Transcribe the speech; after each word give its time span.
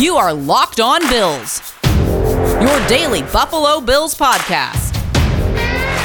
You 0.00 0.16
are 0.16 0.32
Locked 0.32 0.80
On 0.80 0.98
Bills, 1.10 1.74
your 1.84 2.88
daily 2.88 3.20
Buffalo 3.20 3.82
Bills 3.82 4.14
podcast. 4.14 4.94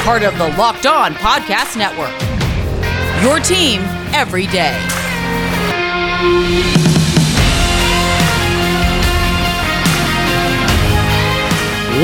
Part 0.03 0.21
of 0.21 0.37
the 0.37 0.49
Locked 0.57 0.85
On 0.85 1.13
Podcast 1.13 1.77
Network. 1.77 2.11
Your 3.23 3.39
team 3.39 3.79
every 4.13 4.47
day. 4.47 4.77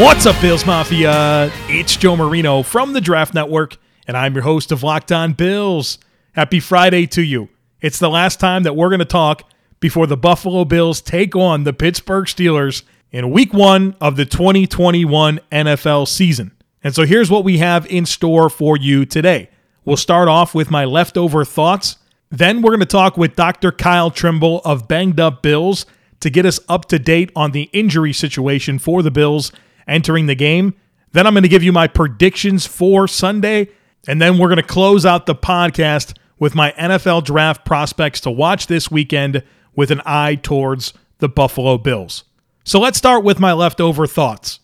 What's 0.02 0.26
up, 0.26 0.40
Bills 0.40 0.66
Mafia? 0.66 1.52
It's 1.68 1.98
Joe 1.98 2.16
Marino 2.16 2.64
from 2.64 2.94
the 2.94 3.02
Draft 3.02 3.34
Network, 3.34 3.76
and 4.08 4.16
I'm 4.16 4.34
your 4.34 4.44
host 4.44 4.72
of 4.72 4.82
Locked 4.82 5.12
On 5.12 5.34
Bills. 5.34 5.98
Happy 6.32 6.62
Friday 6.62 7.06
to 7.08 7.22
you. 7.22 7.50
It's 7.82 8.00
the 8.00 8.10
last 8.10 8.40
time 8.40 8.64
that 8.64 8.78
we're 8.78 8.88
going 8.88 9.00
to 9.00 9.06
talk 9.06 9.44
before 9.82 10.08
the 10.08 10.16
Buffalo 10.16 10.64
Bills 10.64 11.02
take 11.02 11.36
on 11.36 11.66
the 11.66 11.74
Pittsburgh 11.74 12.26
Steelers 12.26 12.84
in 13.12 13.32
week 13.32 13.52
one 13.52 13.96
of 14.00 14.16
the 14.16 14.26
2021 14.26 15.42
NFL 15.52 16.08
season. 16.08 16.52
And 16.84 16.96
so 16.96 17.06
here's 17.06 17.30
what 17.30 17.44
we 17.44 17.58
have 17.58 17.86
in 17.88 18.06
store 18.06 18.50
for 18.50 18.78
you 18.78 19.06
today. 19.06 19.50
We'll 19.84 19.98
start 19.98 20.30
off 20.30 20.56
with 20.56 20.72
my 20.72 20.86
leftover 20.86 21.44
thoughts. 21.44 21.98
Then 22.30 22.62
we're 22.62 22.72
going 22.72 22.80
to 22.80 22.86
talk 22.86 23.18
with 23.18 23.36
Dr. 23.36 23.72
Kyle 23.72 24.12
Trimble 24.12 24.62
of 24.64 24.88
Banged 24.88 25.20
Up 25.20 25.42
Bills 25.42 25.86
to 26.22 26.30
get 26.30 26.46
us 26.46 26.60
up 26.70 26.86
to 26.86 27.00
date 27.00 27.32
on 27.36 27.52
the 27.52 27.64
injury 27.74 28.14
situation 28.14 28.80
for 28.80 29.02
the 29.04 29.12
Bills 29.12 29.52
entering 29.88 30.28
the 30.28 30.36
game. 30.36 30.76
Then 31.12 31.28
I'm 31.28 31.34
going 31.34 31.44
to 31.44 31.50
give 31.50 31.64
you 31.64 31.74
my 31.74 31.88
predictions 31.88 32.66
for 32.66 33.08
Sunday. 33.08 33.70
And 34.08 34.22
then 34.22 34.38
we're 34.38 34.48
going 34.48 34.58
to 34.58 34.64
close 34.64 35.06
out 35.06 35.26
the 35.26 35.36
podcast 35.36 36.16
with 36.40 36.56
my 36.56 36.72
NFL 36.74 37.24
draft 37.26 37.66
prospects 37.66 38.22
to 38.22 38.32
watch 38.32 38.68
this 38.68 38.90
weekend 38.90 39.44
with 39.76 39.92
an 39.92 40.02
eye 40.06 40.36
towards 40.36 40.94
the 41.20 41.30
Buffalo 41.30 41.78
Bills. 41.78 42.24
So 42.64 42.80
let's 42.80 42.98
start 42.98 43.24
with 43.24 43.40
my 43.40 43.54
leftover 43.54 44.08
thoughts. 44.08 44.60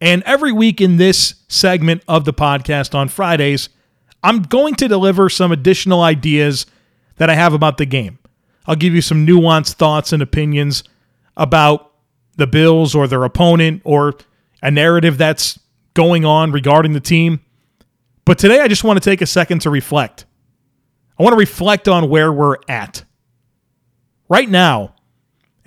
And 0.00 0.22
every 0.24 0.52
week 0.52 0.80
in 0.80 0.96
this 0.96 1.34
segment 1.48 2.02
of 2.08 2.24
the 2.24 2.32
podcast 2.32 2.94
on 2.94 3.08
Fridays, 3.08 3.68
I'm 4.22 4.42
going 4.42 4.74
to 4.76 4.88
deliver 4.88 5.28
some 5.28 5.52
additional 5.52 6.02
ideas 6.02 6.66
that 7.16 7.30
I 7.30 7.34
have 7.34 7.52
about 7.52 7.76
the 7.76 7.86
game. 7.86 8.18
I'll 8.66 8.76
give 8.76 8.94
you 8.94 9.02
some 9.02 9.26
nuanced 9.26 9.74
thoughts 9.74 10.12
and 10.12 10.22
opinions 10.22 10.84
about 11.36 11.92
the 12.36 12.46
Bills 12.46 12.94
or 12.94 13.06
their 13.06 13.24
opponent 13.24 13.82
or 13.84 14.14
a 14.62 14.70
narrative 14.70 15.18
that's 15.18 15.58
going 15.94 16.24
on 16.24 16.52
regarding 16.52 16.92
the 16.92 17.00
team. 17.00 17.40
But 18.24 18.38
today 18.38 18.60
I 18.60 18.68
just 18.68 18.84
want 18.84 19.02
to 19.02 19.10
take 19.10 19.20
a 19.20 19.26
second 19.26 19.60
to 19.62 19.70
reflect. 19.70 20.24
I 21.18 21.22
want 21.22 21.34
to 21.34 21.38
reflect 21.38 21.88
on 21.88 22.08
where 22.08 22.32
we're 22.32 22.56
at. 22.68 23.04
Right 24.32 24.48
now, 24.48 24.94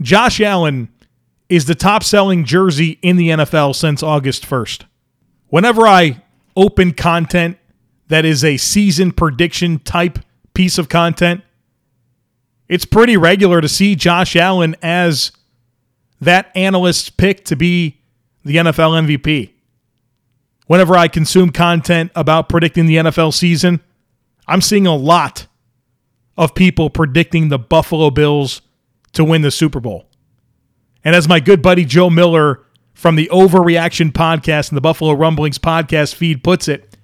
Josh 0.02 0.42
Allen 0.42 0.90
is 1.50 1.66
the 1.66 1.76
top 1.76 2.02
selling 2.02 2.46
jersey 2.46 2.98
in 3.04 3.16
the 3.16 3.30
NFL 3.30 3.76
since 3.76 4.02
August 4.02 4.44
1st. 4.44 4.86
Whenever 5.50 5.86
I 5.86 6.24
open 6.58 6.94
content 6.94 7.60
that 8.08 8.26
is 8.26 8.44
a 8.44 8.58
season 8.58 9.12
prediction 9.12 9.78
type 9.78 10.18
piece 10.56 10.80
of 10.80 10.90
content, 10.90 11.44
it's 12.68 12.86
pretty 12.86 13.16
regular 13.18 13.62
to 13.62 13.70
see 13.70 13.94
Josh 13.94 14.36
Allen 14.36 14.76
as 14.82 15.32
that 16.20 16.52
analyst's 16.56 17.12
pick 17.12 17.46
to 17.46 17.56
be 17.56 18.02
the 18.44 18.56
NFL 18.56 19.06
MVP. 19.06 19.52
Whenever 20.66 20.96
I 20.96 21.08
consume 21.08 21.52
content 21.52 22.12
about 22.16 22.50
predicting 22.50 22.88
the 22.88 22.96
NFL 22.96 23.32
season, 23.32 23.80
I'm 24.48 24.62
seeing 24.62 24.88
a 24.88 24.96
lot 24.96 25.46
of 26.38 26.56
people 26.56 26.90
predicting 26.90 27.50
the 27.50 27.60
Buffalo 27.60 28.10
Bills 28.10 28.62
to 29.14 29.24
win 29.24 29.42
the 29.42 29.52
Super 29.52 29.80
Bowl. 29.80 30.06
And 31.04 31.16
as 31.16 31.28
my 31.28 31.40
good 31.40 31.62
buddy 31.62 31.86
Joe 31.86 32.10
Miller 32.10 32.64
from 32.94 33.16
the 33.16 33.30
Overreaction 33.32 34.12
podcast 34.12 34.70
and 34.70 34.78
the 34.78 34.82
Buffalo 34.82 35.14
Rumblings 35.14 35.60
podcast 35.60 36.16
feed 36.16 36.44
puts 36.44 36.68
it, 36.68 36.98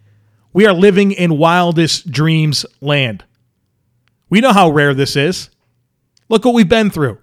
we 0.53 0.65
are 0.65 0.73
living 0.73 1.11
in 1.11 1.37
wildest 1.37 2.11
dreams 2.11 2.65
land. 2.81 3.23
We 4.29 4.41
know 4.41 4.53
how 4.53 4.69
rare 4.69 4.93
this 4.93 5.15
is. 5.15 5.49
Look 6.29 6.45
what 6.45 6.53
we've 6.53 6.67
been 6.67 6.89
through. 6.89 7.19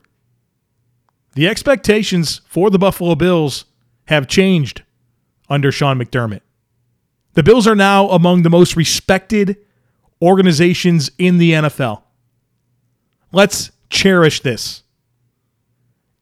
The 1.34 1.48
expectations 1.48 2.40
for 2.46 2.70
the 2.70 2.78
Buffalo 2.78 3.14
Bills 3.14 3.64
have 4.06 4.28
changed 4.28 4.82
under 5.48 5.70
Sean 5.70 5.98
McDermott. 5.98 6.40
The 7.34 7.42
Bills 7.42 7.66
are 7.66 7.76
now 7.76 8.08
among 8.08 8.42
the 8.42 8.50
most 8.50 8.76
respected 8.76 9.56
organizations 10.22 11.10
in 11.18 11.38
the 11.38 11.52
NFL. 11.52 12.02
Let's 13.32 13.70
cherish 13.90 14.40
this. 14.40 14.82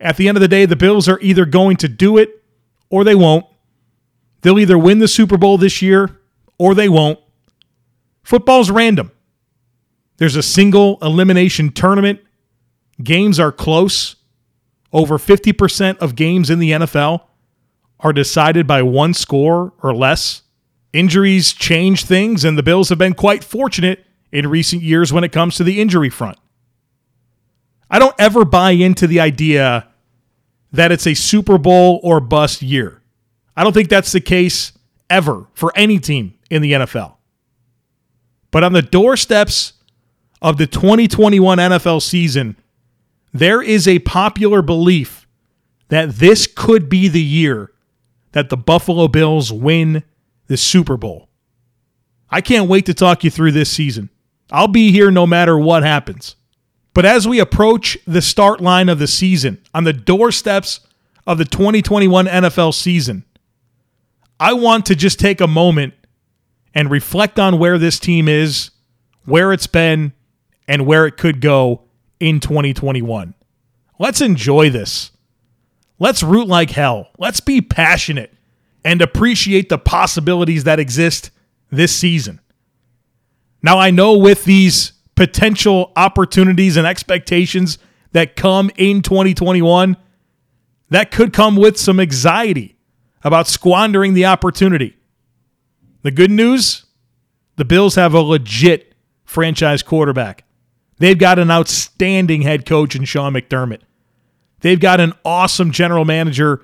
At 0.01 0.17
the 0.17 0.29
end 0.29 0.37
of 0.37 0.43
the 0.43 0.49
day, 0.49 0.67
the 0.67 0.77
Bills 0.77 1.09
are 1.09 1.19
either 1.21 1.47
going 1.47 1.77
to 1.79 1.89
do 1.89 2.19
it 2.19 2.43
or 2.91 3.05
they 3.05 3.15
won't. 3.15 3.47
They'll 4.43 4.59
either 4.59 4.79
win 4.79 4.99
the 4.99 5.09
Super 5.09 5.37
Bowl 5.37 5.59
this 5.59 5.81
year 5.81 6.21
or 6.59 6.75
they 6.75 6.89
won't. 6.89 7.19
Football's 8.23 8.71
random. 8.71 9.11
There's 10.19 10.37
a 10.37 10.43
single 10.43 10.99
elimination 11.03 11.71
tournament. 11.71 12.21
Games 13.03 13.39
are 13.39 13.53
close. 13.53 14.17
Over 14.93 15.19
50% 15.19 15.99
of 15.99 16.15
games 16.15 16.49
in 16.51 16.59
the 16.59 16.73
NFL 16.73 17.23
are 18.01 18.13
decided 18.13 18.67
by 18.67 18.83
one 18.83 19.15
score 19.15 19.73
or 19.83 19.95
less. 19.95 20.43
Injuries 20.97 21.53
change 21.53 22.07
things, 22.07 22.43
and 22.43 22.57
the 22.57 22.63
Bills 22.63 22.89
have 22.89 22.97
been 22.97 23.13
quite 23.13 23.45
fortunate 23.45 24.07
in 24.33 24.49
recent 24.49 24.81
years 24.81 25.13
when 25.13 25.25
it 25.25 25.31
comes 25.31 25.57
to 25.57 25.65
the 25.65 25.79
injury 25.79 26.09
front. 26.09 26.39
I 27.91 27.99
don't 27.99 28.15
ever 28.19 28.47
buy 28.47 28.71
into 28.71 29.07
the 29.07 29.21
idea 29.21 29.89
that 30.73 30.93
it's 30.93 31.07
a 31.07 31.13
Super 31.13 31.59
Bowl 31.59 32.01
or 32.03 32.19
bust 32.19 32.63
year. 32.63 33.03
I 33.55 33.63
don't 33.63 33.75
think 33.75 33.91
that's 33.91 34.13
the 34.13 34.23
case 34.23 34.73
ever 35.11 35.47
for 35.53 35.71
any 35.77 35.99
team 35.99 36.33
in 36.49 36.63
the 36.63 36.73
NFL. 36.73 37.17
But 38.51 38.65
on 38.65 38.73
the 38.73 38.81
doorsteps 38.81 39.75
of 40.41 40.57
the 40.57 40.67
2021 40.67 41.59
NFL 41.59 42.01
season, 42.01 42.57
there 43.35 43.61
is 43.61 43.87
a 43.87 43.99
popular 43.99 44.63
belief 44.63 45.29
that 45.89 46.15
this 46.15 46.47
could 46.47 46.89
be 46.89 47.09
the 47.09 47.23
year 47.23 47.71
that 48.33 48.49
the 48.49 48.57
Buffalo 48.57 49.09
Bills 49.09 49.53
win 49.53 50.03
the 50.47 50.57
Super 50.57 50.97
Bowl. 50.97 51.29
I 52.31 52.41
can't 52.41 52.69
wait 52.69 52.87
to 52.87 52.95
talk 52.95 53.25
you 53.25 53.31
through 53.31 53.53
this 53.53 53.71
season. 53.71 54.11
I'll 54.51 54.69
be 54.69 54.93
here 54.93 55.11
no 55.11 55.27
matter 55.27 55.59
what 55.59 55.83
happens. 55.83 56.37
But 56.95 57.05
as 57.05 57.29
we 57.29 57.41
approach 57.41 57.99
the 58.07 58.23
start 58.23 58.61
line 58.61 58.89
of 58.89 58.99
the 58.99 59.07
season, 59.07 59.63
on 59.75 59.85
the 59.85 59.93
doorsteps 59.93 60.81
of 61.27 61.39
the 61.39 61.45
2021 61.45 62.27
NFL 62.27 62.75
season, 62.75 63.25
I 64.41 64.55
want 64.55 64.87
to 64.87 64.95
just 64.95 65.19
take 65.19 65.41
a 65.41 65.47
moment 65.47 65.95
and 66.75 66.91
reflect 66.91 67.39
on 67.39 67.59
where 67.59 67.79
this 67.79 67.99
team 67.99 68.29
is, 68.29 68.71
where 69.25 69.53
it's 69.53 69.67
been, 69.67 70.13
and 70.69 70.87
where 70.87 71.07
it 71.07 71.17
could 71.17 71.41
go 71.41 71.83
in 72.21 72.41
2021. 72.41 73.35
Let's 73.99 74.21
enjoy 74.21 74.71
this. 74.71 75.11
Let's 75.99 76.23
root 76.23 76.49
like 76.49 76.71
hell. 76.71 77.09
Let's 77.19 77.41
be 77.41 77.61
passionate 77.61 78.33
and 78.87 79.03
appreciate 79.03 79.69
the 79.69 79.79
possibilities 79.79 80.63
that 80.63 80.79
exist 80.79 81.33
this 81.71 81.93
season. 81.93 82.41
Now, 83.61 83.81
I 83.81 83.91
know 83.91 84.17
with 84.17 84.45
these 84.45 84.93
potential 85.17 85.93
opportunities 85.97 86.77
and 86.77 86.87
expectations 86.87 87.79
that 88.13 88.37
come 88.37 88.71
in 88.77 89.03
2021, 89.03 89.97
that 90.91 91.11
could 91.11 91.33
come 91.33 91.57
with 91.57 91.77
some 91.77 91.99
anxiety 91.99 92.77
about 93.25 93.49
squandering 93.49 94.15
the 94.15 94.25
opportunity. 94.25 94.97
The 96.03 96.13
good 96.13 96.31
news 96.31 96.85
the 97.57 97.65
Bills 97.65 97.97
have 97.97 98.15
a 98.15 98.21
legit 98.21 98.95
franchise 99.25 99.83
quarterback. 99.83 100.45
They've 100.99 101.19
got 101.19 101.41
an 101.41 101.51
outstanding 101.51 102.43
head 102.43 102.65
coach 102.65 102.95
in 102.95 103.05
Sean 103.05 103.33
McDermott. 103.33 103.81
They've 104.61 104.79
got 104.79 105.01
an 105.01 105.13
awesome 105.25 105.73
general 105.73 106.05
manager 106.05 106.63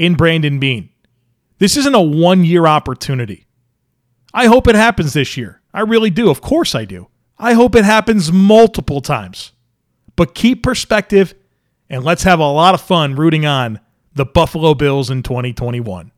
in 0.00 0.16
Brandon 0.16 0.58
Beane. 0.58 0.88
This 1.60 1.76
isn't 1.76 1.94
a 1.94 2.00
one 2.00 2.42
year 2.42 2.66
opportunity. 2.66 3.46
I 4.32 4.46
hope 4.46 4.66
it 4.66 4.74
happens 4.74 5.12
this 5.12 5.36
year. 5.36 5.60
I 5.72 5.82
really 5.82 6.10
do. 6.10 6.30
Of 6.30 6.40
course 6.40 6.74
I 6.74 6.86
do. 6.86 7.08
I 7.38 7.52
hope 7.52 7.76
it 7.76 7.84
happens 7.84 8.32
multiple 8.32 9.02
times. 9.02 9.52
But 10.16 10.34
keep 10.34 10.62
perspective 10.62 11.34
and 11.90 12.02
let's 12.02 12.22
have 12.22 12.40
a 12.40 12.50
lot 12.50 12.74
of 12.74 12.80
fun 12.80 13.14
rooting 13.14 13.44
on 13.44 13.78
the 14.14 14.24
Buffalo 14.24 14.74
Bills 14.74 15.10
in 15.10 15.22
2021. 15.22 16.10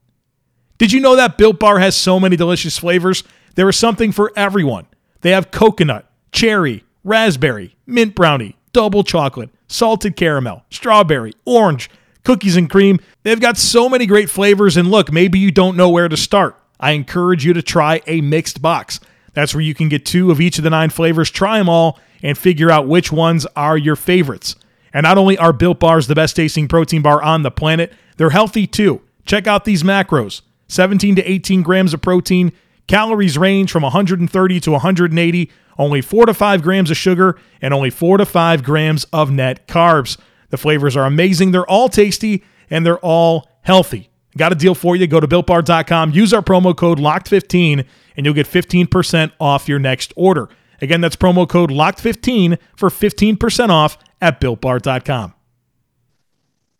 Did 0.79 0.93
you 0.93 1.01
know 1.01 1.17
that 1.17 1.39
Built 1.39 1.59
Bar 1.59 1.81
has 1.81 1.97
so 1.97 2.21
many 2.21 2.37
delicious 2.37 2.79
flavors? 2.79 3.25
There 3.57 3.69
is 3.69 3.77
something 3.77 4.13
for 4.13 4.33
everyone. 4.37 4.87
They 5.23 5.31
have 5.33 5.51
coconut, 5.51 6.09
cherry, 6.31 6.85
raspberry, 7.03 7.77
mint 7.85 8.15
brownie, 8.15 8.57
double 8.73 9.03
chocolate, 9.03 9.51
salted 9.67 10.15
caramel, 10.15 10.65
strawberry, 10.71 11.33
orange, 11.45 11.91
cookies 12.25 12.57
and 12.57 12.71
cream. 12.71 13.01
They've 13.23 13.41
got 13.41 13.57
so 13.57 13.89
many 13.89 14.07
great 14.07 14.31
flavors. 14.31 14.77
And 14.77 14.91
look, 14.91 15.13
maybe 15.13 15.39
you 15.39 15.51
don't 15.51 15.77
know 15.77 15.89
where 15.89 16.09
to 16.09 16.17
start. 16.17 16.59
I 16.81 16.93
encourage 16.93 17.45
you 17.45 17.53
to 17.53 17.63
try 17.63 18.03
a 18.07 18.21
mixed 18.21 18.61
box. 18.61 19.01
That's 19.35 19.55
where 19.55 19.63
you 19.63 19.75
can 19.75 19.89
get 19.89 20.05
two 20.05 20.31
of 20.31 20.41
each 20.41 20.59
of 20.59 20.65
the 20.65 20.71
nine 20.71 20.91
flavors, 20.91 21.31
try 21.31 21.59
them 21.59 21.69
all, 21.69 21.99
and 22.23 22.37
figure 22.37 22.71
out 22.71 22.87
which 22.87 23.11
ones 23.11 23.47
are 23.57 23.77
your 23.77 23.97
favorites. 23.97 24.57
And 24.93 25.05
not 25.05 25.17
only 25.17 25.39
are 25.39 25.53
Built 25.53 25.81
Bars 25.81 26.07
the 26.07 26.15
best 26.15 26.37
tasting 26.37 26.69
protein 26.69 27.03
bar 27.03 27.23
on 27.23 27.43
the 27.43 27.51
planet, 27.51 27.93
they're 28.17 28.31
healthy 28.31 28.67
too. 28.67 29.01
Check 29.25 29.47
out 29.47 29.65
these 29.65 29.83
macros 29.83 30.43
17 30.69 31.17
to 31.17 31.31
18 31.31 31.63
grams 31.63 31.95
of 31.95 32.03
protein. 32.03 32.53
Calories 32.89 33.39
range 33.39 33.71
from 33.71 33.85
130 33.85 34.61
to 34.61 34.71
180, 34.73 35.51
only 35.79 36.01
4 36.01 36.27
to 36.27 36.35
5 36.35 36.63
grams 36.63 36.91
of 36.91 36.97
sugar, 36.97 37.39
and 37.61 37.73
only 37.73 37.91
4 37.91 38.19
to 38.19 38.27
5 38.27 38.63
grams 38.63 39.05
of 39.13 39.31
net 39.31 39.67
carbs. 39.69 40.19
The 40.53 40.59
flavors 40.59 40.97
are 40.99 41.07
amazing. 41.07 41.51
They're 41.51 41.67
all 41.67 41.89
tasty 41.89 42.45
and 42.71 42.85
they're 42.85 42.99
all 42.99 43.49
healthy. 43.63 44.11
Got 44.37 44.53
a 44.53 44.55
deal 44.55 44.75
for 44.75 44.95
you. 44.95 45.07
Go 45.07 45.19
to 45.19 45.27
builtbar.com, 45.27 46.13
use 46.13 46.33
our 46.33 46.43
promo 46.43 46.77
code 46.77 46.99
LOCKED15, 46.99 47.87
and 48.17 48.27
you'll 48.27 48.35
get 48.35 48.47
15% 48.47 49.33
off 49.41 49.67
your 49.67 49.79
next 49.79 50.13
order. 50.15 50.51
Again, 50.83 51.01
that's 51.01 51.17
promo 51.17 51.49
code 51.49 51.71
LOCKED15 51.71 52.59
for 52.77 52.91
15% 52.91 53.69
off 53.71 53.97
at 54.21 54.41
builtbar.com. 54.41 55.35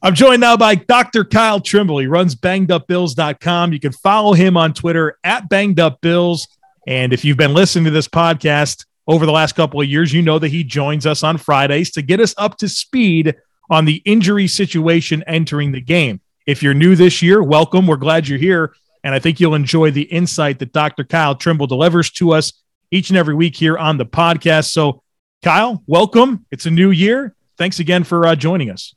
I'm 0.05 0.15
joined 0.15 0.41
now 0.41 0.57
by 0.57 0.75
Dr. 0.75 1.25
Kyle 1.25 1.61
Trimble. 1.61 1.99
He 1.99 2.07
runs 2.07 2.35
bangedupbills.com. 2.35 3.73
You 3.73 3.81
can 3.81 3.93
follow 3.93 4.35
him 4.35 4.57
on 4.59 4.75
Twitter 4.75 5.17
at 5.25 5.49
bangedupbills. 5.49 6.49
And 6.87 7.15
if 7.15 7.25
you've 7.25 7.39
been 7.39 7.55
listening 7.55 7.85
to 7.87 7.91
this 7.91 8.09
podcast 8.09 8.85
over 9.07 9.25
the 9.25 9.33
last 9.33 9.55
couple 9.55 9.81
of 9.81 9.89
years, 9.89 10.13
you 10.13 10.21
know 10.21 10.39
that 10.41 10.49
he 10.49 10.63
joins 10.63 11.07
us 11.07 11.23
on 11.23 11.39
Fridays 11.39 11.91
to 11.93 12.03
get 12.03 12.21
us 12.21 12.35
up 12.37 12.59
to 12.59 12.69
speed 12.69 13.37
on 13.73 13.87
the 13.87 14.03
injury 14.05 14.47
situation 14.47 15.25
entering 15.27 15.73
the 15.73 15.81
game. 15.81 16.21
If 16.47 16.63
you're 16.63 16.75
new 16.75 16.95
this 16.95 17.23
year, 17.23 17.43
welcome. 17.43 17.87
We're 17.87 17.97
glad 17.97 18.29
you're 18.29 18.39
here. 18.39 18.75
And 19.03 19.15
I 19.15 19.19
think 19.19 19.41
you'll 19.41 19.55
enjoy 19.55 19.91
the 19.91 20.03
insight 20.03 20.59
that 20.59 20.75
Dr. 20.75 21.05
Kyle 21.05 21.35
Trimble 21.35 21.67
delivers 21.67 22.11
to 22.13 22.35
us 22.35 22.53
each 22.91 23.09
and 23.09 23.17
every 23.17 23.35
week 23.35 23.57
here 23.57 23.79
on 23.79 23.97
the 23.97 24.05
podcast. 24.05 24.73
So, 24.73 25.03
Kyle, 25.43 25.83
welcome. 25.87 26.45
It's 26.51 26.67
a 26.67 26.71
new 26.71 26.91
year. 26.91 27.35
Thanks 27.57 27.79
again 27.79 28.05
for 28.05 28.27
uh, 28.27 28.37
joining 28.37 28.69
us. 28.69 28.95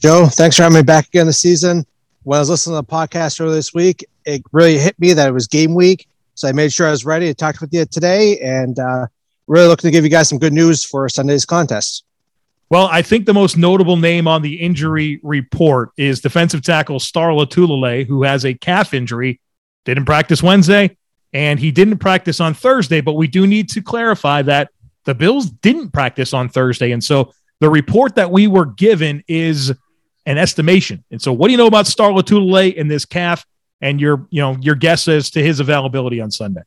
Joe, 0.00 0.26
thanks 0.26 0.56
for 0.56 0.64
having 0.64 0.78
me 0.78 0.82
back 0.82 1.06
again 1.06 1.26
this 1.26 1.40
season. 1.40 1.86
When 2.24 2.38
I 2.38 2.40
was 2.40 2.50
listening 2.50 2.76
to 2.76 2.82
the 2.82 2.92
podcast 2.92 3.40
earlier 3.40 3.54
this 3.54 3.72
week, 3.72 4.04
it 4.24 4.42
really 4.50 4.78
hit 4.78 4.98
me 4.98 5.12
that 5.12 5.28
it 5.28 5.32
was 5.32 5.46
game 5.46 5.74
week. 5.74 6.08
So 6.34 6.48
I 6.48 6.52
made 6.52 6.72
sure 6.72 6.88
I 6.88 6.90
was 6.90 7.04
ready 7.04 7.26
to 7.26 7.34
talk 7.34 7.60
with 7.60 7.72
you 7.72 7.86
today 7.86 8.40
and 8.40 8.76
uh, 8.80 9.06
really 9.46 9.68
looking 9.68 9.86
to 9.86 9.92
give 9.92 10.02
you 10.02 10.10
guys 10.10 10.28
some 10.28 10.40
good 10.40 10.52
news 10.52 10.84
for 10.84 11.08
Sunday's 11.08 11.46
contest. 11.46 12.02
Well, 12.68 12.88
I 12.90 13.02
think 13.02 13.26
the 13.26 13.34
most 13.34 13.56
notable 13.56 13.96
name 13.96 14.26
on 14.26 14.42
the 14.42 14.54
injury 14.60 15.20
report 15.22 15.90
is 15.96 16.20
defensive 16.20 16.62
tackle 16.62 16.98
Star 16.98 17.30
Lotulelei, 17.30 18.06
who 18.06 18.24
has 18.24 18.44
a 18.44 18.54
calf 18.54 18.92
injury, 18.92 19.40
didn't 19.84 20.04
practice 20.04 20.42
Wednesday, 20.42 20.96
and 21.32 21.60
he 21.60 21.70
didn't 21.70 21.98
practice 21.98 22.40
on 22.40 22.54
Thursday. 22.54 23.00
But 23.00 23.12
we 23.12 23.28
do 23.28 23.46
need 23.46 23.68
to 23.70 23.82
clarify 23.82 24.42
that 24.42 24.70
the 25.04 25.14
Bills 25.14 25.48
didn't 25.48 25.90
practice 25.92 26.34
on 26.34 26.48
Thursday. 26.48 26.90
And 26.90 27.02
so 27.02 27.32
the 27.60 27.70
report 27.70 28.16
that 28.16 28.30
we 28.30 28.48
were 28.48 28.66
given 28.66 29.22
is 29.28 29.72
an 30.26 30.38
estimation. 30.38 31.04
And 31.10 31.22
so, 31.22 31.32
what 31.32 31.48
do 31.48 31.52
you 31.52 31.58
know 31.58 31.68
about 31.68 31.86
Star 31.86 32.10
Lotulelei 32.10 32.78
and 32.78 32.90
this 32.90 33.04
calf, 33.04 33.46
and 33.80 34.00
your 34.00 34.26
you 34.30 34.42
know 34.42 34.56
your 34.60 34.74
guess 34.74 35.08
as 35.08 35.30
to 35.30 35.42
his 35.42 35.60
availability 35.60 36.20
on 36.20 36.30
Sunday? 36.30 36.62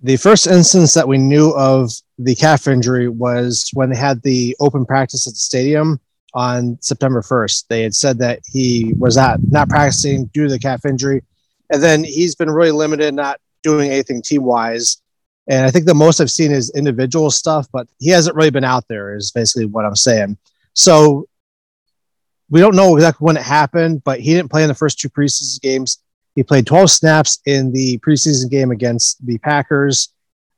The 0.00 0.16
first 0.16 0.46
instance 0.46 0.94
that 0.94 1.08
we 1.08 1.18
knew 1.18 1.50
of 1.50 1.90
the 2.18 2.36
calf 2.36 2.68
injury 2.68 3.08
was 3.08 3.68
when 3.72 3.90
they 3.90 3.96
had 3.96 4.22
the 4.22 4.56
open 4.60 4.86
practice 4.86 5.26
at 5.26 5.32
the 5.32 5.38
stadium 5.38 6.00
on 6.34 6.78
September 6.80 7.20
1st. 7.20 7.64
They 7.68 7.82
had 7.82 7.94
said 7.94 8.18
that 8.18 8.40
he 8.46 8.94
was 8.96 9.16
not 9.16 9.40
not 9.50 9.68
practicing 9.68 10.26
due 10.26 10.46
to 10.46 10.52
the 10.52 10.58
calf 10.58 10.84
injury, 10.84 11.24
and 11.72 11.82
then 11.82 12.04
he's 12.04 12.36
been 12.36 12.50
really 12.50 12.70
limited, 12.70 13.12
not 13.14 13.40
doing 13.62 13.90
anything 13.90 14.22
team 14.22 14.44
wise. 14.44 14.98
And 15.48 15.66
I 15.66 15.70
think 15.70 15.86
the 15.86 15.94
most 15.94 16.20
I've 16.20 16.30
seen 16.30 16.52
is 16.52 16.70
individual 16.76 17.30
stuff, 17.30 17.66
but 17.72 17.88
he 17.98 18.10
hasn't 18.10 18.36
really 18.36 18.50
been 18.50 18.64
out 18.64 18.86
there. 18.88 19.16
Is 19.16 19.32
basically 19.32 19.66
what 19.66 19.84
I'm 19.84 19.96
saying. 19.96 20.38
So 20.74 21.26
we 22.50 22.60
don't 22.60 22.76
know 22.76 22.94
exactly 22.94 23.24
when 23.24 23.36
it 23.36 23.42
happened, 23.42 24.04
but 24.04 24.20
he 24.20 24.32
didn't 24.32 24.50
play 24.50 24.62
in 24.62 24.68
the 24.68 24.74
first 24.74 25.00
two 25.00 25.10
preseason 25.10 25.60
games. 25.60 25.98
He 26.38 26.44
played 26.44 26.68
12 26.68 26.88
snaps 26.88 27.40
in 27.46 27.72
the 27.72 27.98
preseason 27.98 28.48
game 28.48 28.70
against 28.70 29.26
the 29.26 29.38
Packers. 29.38 30.10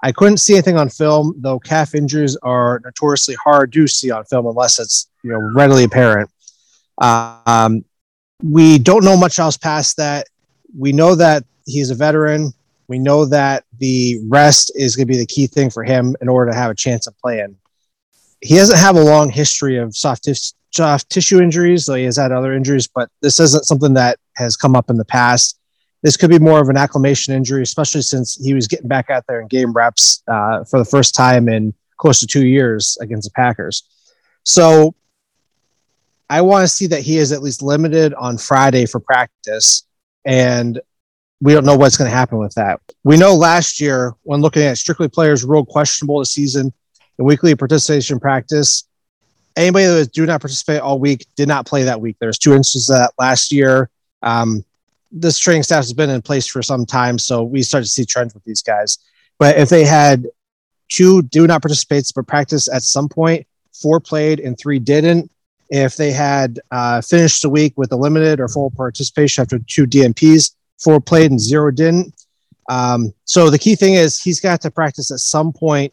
I 0.03 0.13
couldn't 0.13 0.37
see 0.37 0.53
anything 0.53 0.77
on 0.77 0.91
film, 0.91 1.37
though 1.39 1.59
calf 1.59 1.95
injuries 1.95 2.37
are 2.43 2.83
notoriously 2.85 3.35
hard 3.43 3.73
to 3.73 3.89
see 3.89 4.11
on 4.11 4.27
film 4.27 4.45
unless 4.47 4.79
it's 4.79 5.09
you 5.25 5.31
know 5.31 5.39
readily 5.39 5.85
apparent. 5.85 6.29
Um, 6.99 7.83
we 8.43 8.79
don't 8.79 9.07
know 9.07 9.17
much 9.17 9.39
else 9.39 9.57
past 9.57 9.97
that. 9.97 10.27
We 10.79 10.93
know 10.93 11.15
that 11.15 11.45
he's 11.65 11.89
a 11.89 11.95
veteran. 11.95 12.53
We 12.87 12.99
know 12.99 13.25
that 13.25 13.65
the 13.79 14.21
rest 14.29 14.73
is 14.75 14.97
going 14.97 15.07
to 15.07 15.13
be 15.15 15.19
the 15.19 15.25
key 15.25 15.47
thing 15.47 15.71
for 15.71 15.83
him 15.83 16.15
in 16.21 16.29
order 16.29 16.51
to 16.51 16.59
have 16.59 16.71
a 16.71 16.75
chance 16.75 17.07
of 17.07 17.17
playing. 17.17 17.57
He 18.43 18.57
doesn't 18.57 18.77
have 18.77 18.97
a 18.97 19.03
long 19.03 19.31
history 19.31 19.79
of 19.79 19.97
soft 19.97 20.29
soft 20.73 21.09
tissue 21.09 21.41
injuries, 21.41 21.87
though 21.87 21.95
he 21.95 22.05
has 22.05 22.19
had 22.19 22.33
other 22.33 22.53
injuries, 22.53 22.87
but 22.87 23.09
this 23.23 23.41
isn't 23.41 23.65
something 23.65 23.95
that 23.95 24.19
has 24.37 24.57
come 24.57 24.77
up 24.77 24.91
in 24.91 24.99
the 24.99 25.07
past. 25.07 25.57
This 26.03 26.17
could 26.17 26.31
be 26.31 26.39
more 26.39 26.61
of 26.61 26.69
an 26.69 26.77
acclimation 26.77 27.35
injury, 27.35 27.63
especially 27.63 28.03
since 28.03 28.37
he 28.37 28.55
was 28.55 28.67
getting 28.67 28.89
back 28.89 29.11
out 29.11 29.25
there 29.29 29.41
in 29.41 29.49
game 29.49 29.73
reps 29.73 30.23
uh, 30.29 30.65
for 30.65 30.79
the 30.79 30.85
first 30.85 31.15
time 31.15 31.49
in 31.49 31.75
close 31.99 32.21
to 32.21 32.27
two 32.27 32.47
years 32.47 32.97
against 33.01 33.29
the 33.29 33.33
Packers. 33.33 33.83
So 34.43 34.95
I 36.31 36.41
want 36.41 36.63
to 36.63 36.69
see 36.69 36.87
that 36.87 37.03
he 37.03 37.19
is 37.19 37.33
at 37.33 37.43
least 37.43 37.61
limited 37.61 38.15
on 38.15 38.39
Friday 38.39 38.87
for 38.87 39.01
practice. 39.01 39.85
And 40.25 40.81
we 41.41 41.53
don't 41.53 41.65
know 41.65 41.77
what's 41.77 41.97
going 41.97 42.11
to 42.11 42.17
happen 42.17 42.39
with 42.39 42.55
that. 42.55 42.81
We 43.05 43.17
know 43.17 43.35
last 43.35 43.81
year, 43.81 44.15
when 44.23 44.41
looking 44.41 44.63
at 44.63 44.79
strictly 44.79 45.09
players 45.09 45.45
ruled 45.45 45.69
questionable 45.69 46.19
this 46.21 46.31
season 46.31 46.73
in 47.19 47.25
weekly 47.25 47.55
participation 47.55 48.21
practice, 48.21 48.85
anybody 49.57 49.87
that 49.87 50.13
do 50.13 50.25
not 50.25 50.41
participate 50.41 50.81
all 50.81 50.99
week 50.99 51.27
did 51.37 51.49
not 51.49 51.67
play 51.67 51.83
that 51.83 52.01
week. 52.01 52.17
There's 52.21 52.39
two 52.39 52.55
instances 52.55 52.89
of 52.91 52.99
that 52.99 53.13
last 53.19 53.53
year. 53.53 53.91
Um, 54.23 54.65
this 55.11 55.39
training 55.39 55.63
staff 55.63 55.79
has 55.79 55.93
been 55.93 56.11
in 56.11 56.23
place 56.23 56.47
for 56.47 56.63
some 56.63 56.87
time, 56.87 57.19
so 57.19 57.43
we 57.43 57.63
start 57.63 57.85
to 57.85 57.91
see 57.91 58.05
trends 58.05 58.35
with 58.35 58.45
these 58.45 58.63
guys. 58.63 58.99
But 59.39 59.57
if 59.57 59.69
they 59.69 59.85
had 59.85 60.27
two 60.89 61.23
do 61.23 61.47
not 61.47 61.63
participate 61.63 62.11
but 62.15 62.27
practice 62.27 62.69
at 62.73 62.83
some 62.83 63.09
point, 63.09 63.47
four 63.73 64.01
played 64.01 64.41
and 64.41 64.59
three 64.59 64.79
didn't. 64.79 65.31
If 65.71 65.97
they 65.97 66.11
had 66.11 66.59
uh, 66.71 67.01
finished 67.01 67.43
the 67.43 67.49
week 67.49 67.75
with 67.77 67.93
a 67.93 67.97
limited 67.97 68.41
or 68.41 68.49
full 68.49 68.71
participation 68.71 69.43
after 69.43 69.59
two 69.59 69.87
DNPs, 69.87 70.55
four 70.83 71.01
played 71.01 71.31
and 71.31 71.41
zero 71.41 71.71
didn't. 71.71 72.13
Um, 72.69 73.15
so 73.25 73.51
the 73.51 73.59
key 73.59 73.77
thing 73.77 73.95
is 73.95 74.21
he's 74.21 74.41
got 74.41 74.61
to 74.63 74.71
practice 74.71 75.11
at 75.11 75.21
some 75.21 75.53
point 75.53 75.93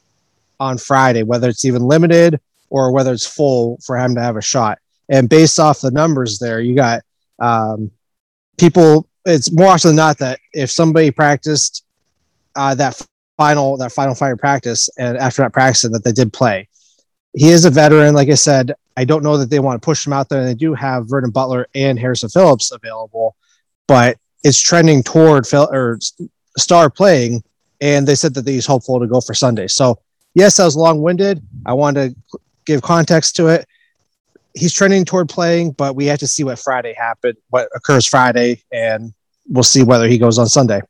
on 0.60 0.78
Friday, 0.78 1.24
whether 1.24 1.48
it's 1.48 1.66
even 1.66 1.84
limited 1.84 2.40
or 2.69 2.92
whether 2.92 3.14
it's 3.14 3.25
full 3.25 3.80
for 3.86 3.98
him 3.98 4.16
to 4.16 4.22
have 4.22 4.36
a 4.36 4.42
shot. 4.42 4.80
And 5.10 5.30
based 5.30 5.60
off 5.60 5.80
the 5.80 5.92
numbers 5.92 6.40
there, 6.40 6.59
you 6.59 6.76
got 6.76 7.02
um, 7.40 7.92
people. 8.57 9.07
It's 9.26 9.52
more 9.52 9.68
often 9.68 9.90
than 9.90 9.95
not 9.97 10.18
that 10.19 10.40
if 10.54 10.71
somebody 10.71 11.11
practiced 11.11 11.83
uh, 12.56 12.73
that 12.76 13.02
final 13.37 13.78
that 13.78 13.92
final 13.92 14.16
fire 14.16 14.35
practice 14.35 14.90
and 14.97 15.18
after 15.18 15.44
that 15.44 15.54
practice 15.54 15.83
that 15.83 16.04
they 16.04 16.11
did 16.11 16.33
play. 16.33 16.68
He 17.33 17.49
is 17.49 17.66
a 17.66 17.69
veteran, 17.69 18.16
like 18.16 18.30
I 18.30 18.35
said. 18.35 18.73
I 18.97 19.06
don't 19.06 19.23
know 19.23 19.37
that 19.37 19.52
they 19.52 19.59
want 19.59 19.80
to 19.80 19.85
push 19.85 20.06
him 20.06 20.14
out 20.14 20.28
there. 20.28 20.40
And 20.40 20.47
they 20.47 20.56
do 20.56 20.73
have 20.73 21.07
Vernon 21.07 21.30
Butler 21.30 21.68
and 21.76 21.99
Harrison 21.99 22.30
Phillips 22.30 22.71
available, 22.71 23.35
but 23.87 24.18
it's 24.44 24.59
trending 24.59 25.04
toward 25.04 25.45
Phil 25.45 25.69
or 25.71 25.99
Star 26.57 26.90
playing. 26.90 27.44
And 27.80 28.07
they 28.07 28.16
said 28.16 28.33
that 28.33 28.47
he's 28.47 28.66
hopeful 28.66 28.99
to 28.99 29.06
go 29.06 29.21
for 29.21 29.35
Sunday. 29.35 29.68
So 29.68 29.99
yes, 30.33 30.59
I 30.59 30.66
was 30.66 30.76
long 30.76 31.04
winded. 31.04 31.44
I 31.66 31.73
wanted 31.73 32.16
to 32.31 32.40
give 32.66 32.81
context 32.81 33.35
to 33.35 33.47
it. 33.47 33.68
He's 34.57 34.73
trending 34.73 35.06
toward 35.06 35.30
playing, 35.30 35.71
but 35.71 35.95
we 35.95 36.06
have 36.07 36.19
to 36.19 36.28
see 36.28 36.44
what 36.44 36.59
Friday 36.59 36.94
happened, 36.94 37.37
what 37.49 37.69
occurs 37.76 38.06
Friday, 38.06 38.64
and 38.71 39.14
we'll 39.47 39.64
see 39.64 39.83
whether 39.83 40.07
he 40.07 40.18
goes 40.18 40.40
on 40.40 40.47
Sunday. 40.47 40.81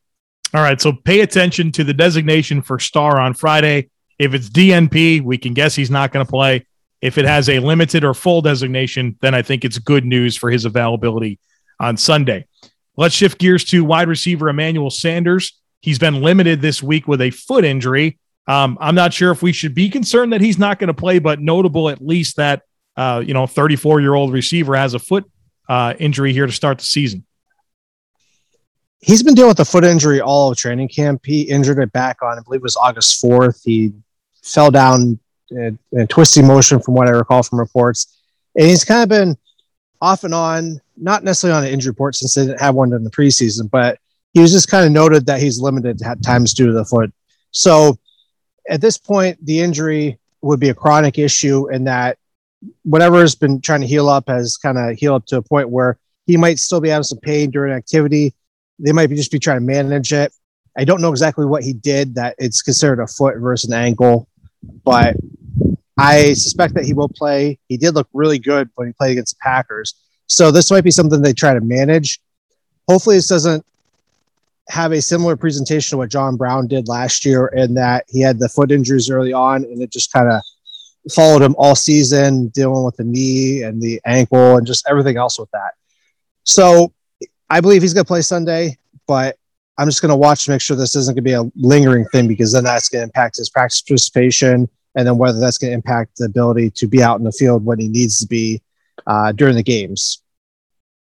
All 0.54 0.62
right, 0.62 0.80
so 0.80 0.92
pay 0.92 1.20
attention 1.20 1.70
to 1.72 1.84
the 1.84 1.92
designation 1.92 2.62
for 2.62 2.78
Star 2.78 3.20
on 3.20 3.34
Friday. 3.34 3.90
If 4.18 4.34
it's 4.34 4.48
DNP, 4.48 5.22
we 5.22 5.38
can 5.38 5.54
guess 5.54 5.74
he's 5.74 5.90
not 5.90 6.12
going 6.12 6.24
to 6.24 6.30
play. 6.30 6.66
If 7.00 7.18
it 7.18 7.26
has 7.26 7.48
a 7.48 7.58
limited 7.60 8.02
or 8.02 8.14
full 8.14 8.42
designation, 8.42 9.16
then 9.20 9.34
I 9.34 9.42
think 9.42 9.64
it's 9.64 9.78
good 9.78 10.04
news 10.04 10.36
for 10.36 10.50
his 10.50 10.64
availability 10.64 11.38
on 11.78 11.96
Sunday. 11.96 12.46
Let's 12.96 13.14
shift 13.14 13.38
gears 13.38 13.64
to 13.66 13.84
wide 13.84 14.08
receiver 14.08 14.48
Emmanuel 14.48 14.90
Sanders. 14.90 15.60
He's 15.80 15.98
been 15.98 16.22
limited 16.22 16.60
this 16.60 16.82
week 16.82 17.06
with 17.06 17.20
a 17.20 17.30
foot 17.30 17.64
injury. 17.64 18.18
Um, 18.48 18.78
I'm 18.80 18.94
not 18.94 19.12
sure 19.12 19.30
if 19.30 19.42
we 19.42 19.52
should 19.52 19.74
be 19.74 19.90
concerned 19.90 20.32
that 20.32 20.40
he's 20.40 20.58
not 20.58 20.78
going 20.78 20.88
to 20.88 20.94
play, 20.94 21.18
but 21.18 21.40
notable 21.40 21.90
at 21.90 22.04
least 22.04 22.36
that 22.36 22.62
uh, 22.98 23.22
you 23.24 23.32
know 23.32 23.46
34 23.46 24.00
year 24.00 24.14
old 24.14 24.32
receiver 24.32 24.74
has 24.74 24.92
a 24.92 24.98
foot 24.98 25.24
uh, 25.68 25.94
injury 26.00 26.32
here 26.32 26.46
to 26.46 26.52
start 26.52 26.78
the 26.78 26.84
season. 26.84 27.24
He's 28.98 29.22
been 29.22 29.34
dealing 29.34 29.50
with 29.50 29.60
a 29.60 29.64
foot 29.64 29.84
injury 29.84 30.20
all 30.20 30.50
of 30.50 30.58
training 30.58 30.88
camp. 30.88 31.24
He 31.24 31.42
injured 31.42 31.78
it 31.78 31.92
back 31.92 32.20
on, 32.22 32.36
I 32.36 32.42
believe 32.42 32.58
it 32.58 32.64
was 32.64 32.76
August 32.76 33.22
4th. 33.22 33.62
He 33.64 33.92
fell 34.42 34.72
down 34.72 35.20
in, 35.50 35.78
a 35.96 36.06
twisting 36.08 36.48
motion, 36.48 36.80
from 36.80 36.94
what 36.94 37.06
I 37.06 37.12
recall 37.12 37.44
from 37.44 37.60
reports, 37.60 38.20
and 38.56 38.66
he's 38.66 38.84
kind 38.84 39.04
of 39.04 39.08
been 39.08 39.38
off 40.00 40.24
and 40.24 40.34
on, 40.34 40.80
not 40.96 41.22
necessarily 41.22 41.56
on 41.56 41.64
an 41.64 41.72
injury 41.72 41.90
report 41.90 42.16
since 42.16 42.34
they 42.34 42.46
didn't 42.46 42.60
have 42.60 42.74
one 42.74 42.92
in 42.92 43.04
the 43.04 43.10
preseason, 43.10 43.70
but 43.70 44.00
he 44.34 44.40
was 44.40 44.50
just 44.50 44.68
kind 44.68 44.84
of 44.84 44.90
noted 44.90 45.26
that 45.26 45.40
he's 45.40 45.60
limited 45.60 46.02
at 46.02 46.22
times 46.22 46.52
due 46.52 46.66
to 46.66 46.72
the 46.72 46.84
foot. 46.84 47.12
So 47.52 47.96
at 48.68 48.80
this 48.80 48.98
point, 48.98 49.44
the 49.44 49.60
injury 49.60 50.18
would 50.42 50.58
be 50.58 50.68
a 50.70 50.74
chronic 50.74 51.18
issue 51.18 51.70
in 51.70 51.84
that 51.84 52.18
whatever 52.82 53.20
has 53.20 53.34
been 53.34 53.60
trying 53.60 53.80
to 53.80 53.86
heal 53.86 54.08
up 54.08 54.28
has 54.28 54.56
kind 54.56 54.78
of 54.78 54.96
healed 54.96 55.22
up 55.22 55.26
to 55.26 55.36
a 55.36 55.42
point 55.42 55.70
where 55.70 55.98
he 56.26 56.36
might 56.36 56.58
still 56.58 56.80
be 56.80 56.88
having 56.88 57.04
some 57.04 57.18
pain 57.18 57.50
during 57.50 57.72
activity. 57.72 58.34
They 58.78 58.92
might 58.92 59.08
be 59.08 59.16
just 59.16 59.32
be 59.32 59.38
trying 59.38 59.58
to 59.60 59.66
manage 59.66 60.12
it. 60.12 60.32
I 60.76 60.84
don't 60.84 61.00
know 61.00 61.10
exactly 61.10 61.46
what 61.46 61.64
he 61.64 61.72
did 61.72 62.14
that 62.16 62.36
it's 62.38 62.62
considered 62.62 63.00
a 63.00 63.06
foot 63.06 63.36
versus 63.38 63.70
an 63.70 63.76
ankle, 63.76 64.28
but 64.84 65.16
I 65.98 66.34
suspect 66.34 66.74
that 66.74 66.84
he 66.84 66.94
will 66.94 67.08
play. 67.08 67.58
He 67.68 67.76
did 67.76 67.94
look 67.94 68.08
really 68.12 68.38
good 68.38 68.70
when 68.76 68.86
he 68.86 68.92
played 68.92 69.12
against 69.12 69.36
the 69.36 69.40
Packers. 69.42 69.94
So 70.26 70.50
this 70.52 70.70
might 70.70 70.84
be 70.84 70.90
something 70.90 71.20
they 71.20 71.32
try 71.32 71.54
to 71.54 71.60
manage. 71.60 72.20
Hopefully, 72.88 73.16
this 73.16 73.26
doesn't 73.26 73.64
have 74.68 74.92
a 74.92 75.00
similar 75.00 75.36
presentation 75.36 75.90
to 75.90 75.96
what 75.96 76.10
John 76.10 76.36
Brown 76.36 76.68
did 76.68 76.88
last 76.88 77.24
year 77.24 77.46
in 77.48 77.74
that 77.74 78.04
he 78.08 78.20
had 78.20 78.38
the 78.38 78.48
foot 78.48 78.70
injuries 78.70 79.10
early 79.10 79.32
on 79.32 79.64
and 79.64 79.82
it 79.82 79.90
just 79.90 80.12
kind 80.12 80.30
of 80.30 80.42
followed 81.12 81.42
him 81.42 81.54
all 81.58 81.74
season, 81.74 82.48
dealing 82.48 82.84
with 82.84 82.96
the 82.96 83.04
knee 83.04 83.62
and 83.62 83.80
the 83.80 84.00
ankle 84.04 84.56
and 84.56 84.66
just 84.66 84.86
everything 84.88 85.16
else 85.16 85.38
with 85.38 85.50
that. 85.52 85.72
So 86.44 86.92
I 87.50 87.60
believe 87.60 87.82
he's 87.82 87.94
going 87.94 88.04
to 88.04 88.08
play 88.08 88.22
Sunday, 88.22 88.78
but 89.06 89.36
I'm 89.78 89.86
just 89.86 90.02
going 90.02 90.10
to 90.10 90.16
watch 90.16 90.44
to 90.44 90.50
make 90.50 90.60
sure 90.60 90.76
this 90.76 90.96
isn't 90.96 91.14
going 91.14 91.24
to 91.24 91.28
be 91.28 91.32
a 91.32 91.50
lingering 91.56 92.04
thing 92.06 92.26
because 92.26 92.52
then 92.52 92.64
that's 92.64 92.88
going 92.88 93.00
to 93.00 93.04
impact 93.04 93.36
his 93.36 93.48
practice 93.48 93.80
participation 93.80 94.68
and 94.94 95.06
then 95.06 95.16
whether 95.16 95.38
that's 95.38 95.58
going 95.58 95.70
to 95.70 95.74
impact 95.74 96.16
the 96.16 96.24
ability 96.24 96.70
to 96.70 96.86
be 96.86 97.02
out 97.02 97.18
in 97.18 97.24
the 97.24 97.32
field 97.32 97.64
when 97.64 97.78
he 97.78 97.88
needs 97.88 98.18
to 98.18 98.26
be 98.26 98.60
uh, 99.06 99.32
during 99.32 99.54
the 99.54 99.62
games. 99.62 100.22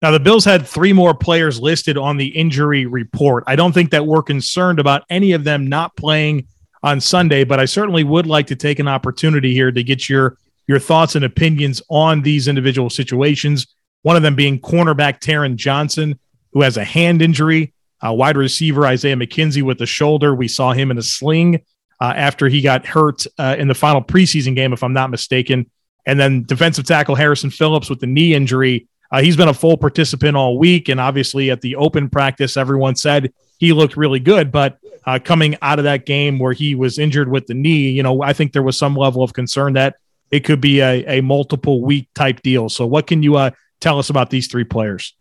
Now, 0.01 0.11
the 0.11 0.19
Bills 0.19 0.43
had 0.43 0.67
three 0.67 0.93
more 0.93 1.13
players 1.13 1.59
listed 1.59 1.97
on 1.97 2.17
the 2.17 2.27
injury 2.27 2.85
report. 2.85 3.45
I 3.47 3.55
don't 3.55 3.71
think 3.71 3.91
that 3.91 4.05
we're 4.05 4.21
concerned 4.21 4.79
about 4.79 5.03
any 5.09 5.31
of 5.31 5.43
them 5.43 5.67
not 5.67 5.95
playing 5.95 6.47
on 6.85 7.01
Sunday, 7.01 7.43
but 7.43 7.59
I 7.59 7.65
certainly 7.65 8.03
would 8.03 8.27
like 8.27 8.45
to 8.47 8.55
take 8.55 8.77
an 8.77 8.87
opportunity 8.87 9.51
here 9.53 9.71
to 9.71 9.83
get 9.83 10.07
your 10.07 10.37
your 10.67 10.79
thoughts 10.79 11.15
and 11.15 11.25
opinions 11.25 11.81
on 11.89 12.21
these 12.21 12.47
individual 12.47 12.89
situations. 12.89 13.67
One 14.03 14.15
of 14.15 14.21
them 14.21 14.35
being 14.35 14.59
cornerback 14.59 15.19
Taron 15.19 15.55
Johnson, 15.55 16.19
who 16.53 16.61
has 16.61 16.77
a 16.77 16.83
hand 16.83 17.21
injury, 17.21 17.73
uh, 18.05 18.13
wide 18.13 18.37
receiver 18.37 18.85
Isaiah 18.85 19.15
McKenzie 19.15 19.61
with 19.63 19.79
the 19.79 19.85
shoulder. 19.85 20.33
We 20.33 20.47
saw 20.47 20.73
him 20.73 20.91
in 20.91 20.97
a 20.97 21.03
sling 21.03 21.61
uh, 21.99 22.13
after 22.15 22.47
he 22.47 22.61
got 22.61 22.85
hurt 22.85 23.25
uh, 23.37 23.55
in 23.57 23.67
the 23.67 23.75
final 23.75 24.01
preseason 24.01 24.55
game, 24.55 24.73
if 24.73 24.83
I'm 24.83 24.93
not 24.93 25.09
mistaken. 25.09 25.69
And 26.05 26.19
then 26.19 26.43
defensive 26.43 26.85
tackle 26.85 27.15
Harrison 27.15 27.49
Phillips 27.49 27.89
with 27.89 27.99
the 27.99 28.07
knee 28.07 28.33
injury. 28.35 28.87
Uh, 29.11 29.21
he's 29.21 29.37
been 29.37 29.47
a 29.47 29.53
full 29.53 29.77
participant 29.77 30.35
all 30.35 30.57
week. 30.57 30.89
And 30.89 30.99
obviously, 30.99 31.49
at 31.49 31.61
the 31.61 31.75
open 31.77 32.09
practice, 32.09 32.57
everyone 32.57 32.95
said 32.95 33.33
he 33.57 33.73
looked 33.73 33.97
really 33.97 34.19
good. 34.19 34.51
But 34.51 34.77
uh, 35.05 35.19
coming 35.23 35.55
out 35.61 35.79
of 35.79 35.85
that 35.85 36.05
game 36.05 36.39
where 36.39 36.53
he 36.53 36.75
was 36.75 36.97
injured 36.97 37.29
with 37.29 37.47
the 37.47 37.53
knee, 37.53 37.89
you 37.89 38.03
know, 38.03 38.21
I 38.23 38.33
think 38.33 38.53
there 38.53 38.63
was 38.63 38.77
some 38.77 38.95
level 38.95 39.23
of 39.23 39.33
concern 39.33 39.73
that 39.73 39.95
it 40.31 40.41
could 40.41 40.59
be 40.59 40.81
a, 40.81 41.19
a 41.19 41.21
multiple 41.21 41.83
week 41.83 42.09
type 42.15 42.41
deal. 42.41 42.69
So, 42.69 42.85
what 42.85 43.07
can 43.07 43.21
you 43.21 43.35
uh, 43.35 43.51
tell 43.79 43.99
us 43.99 44.09
about 44.09 44.29
these 44.29 44.47
three 44.47 44.63
players? 44.63 45.15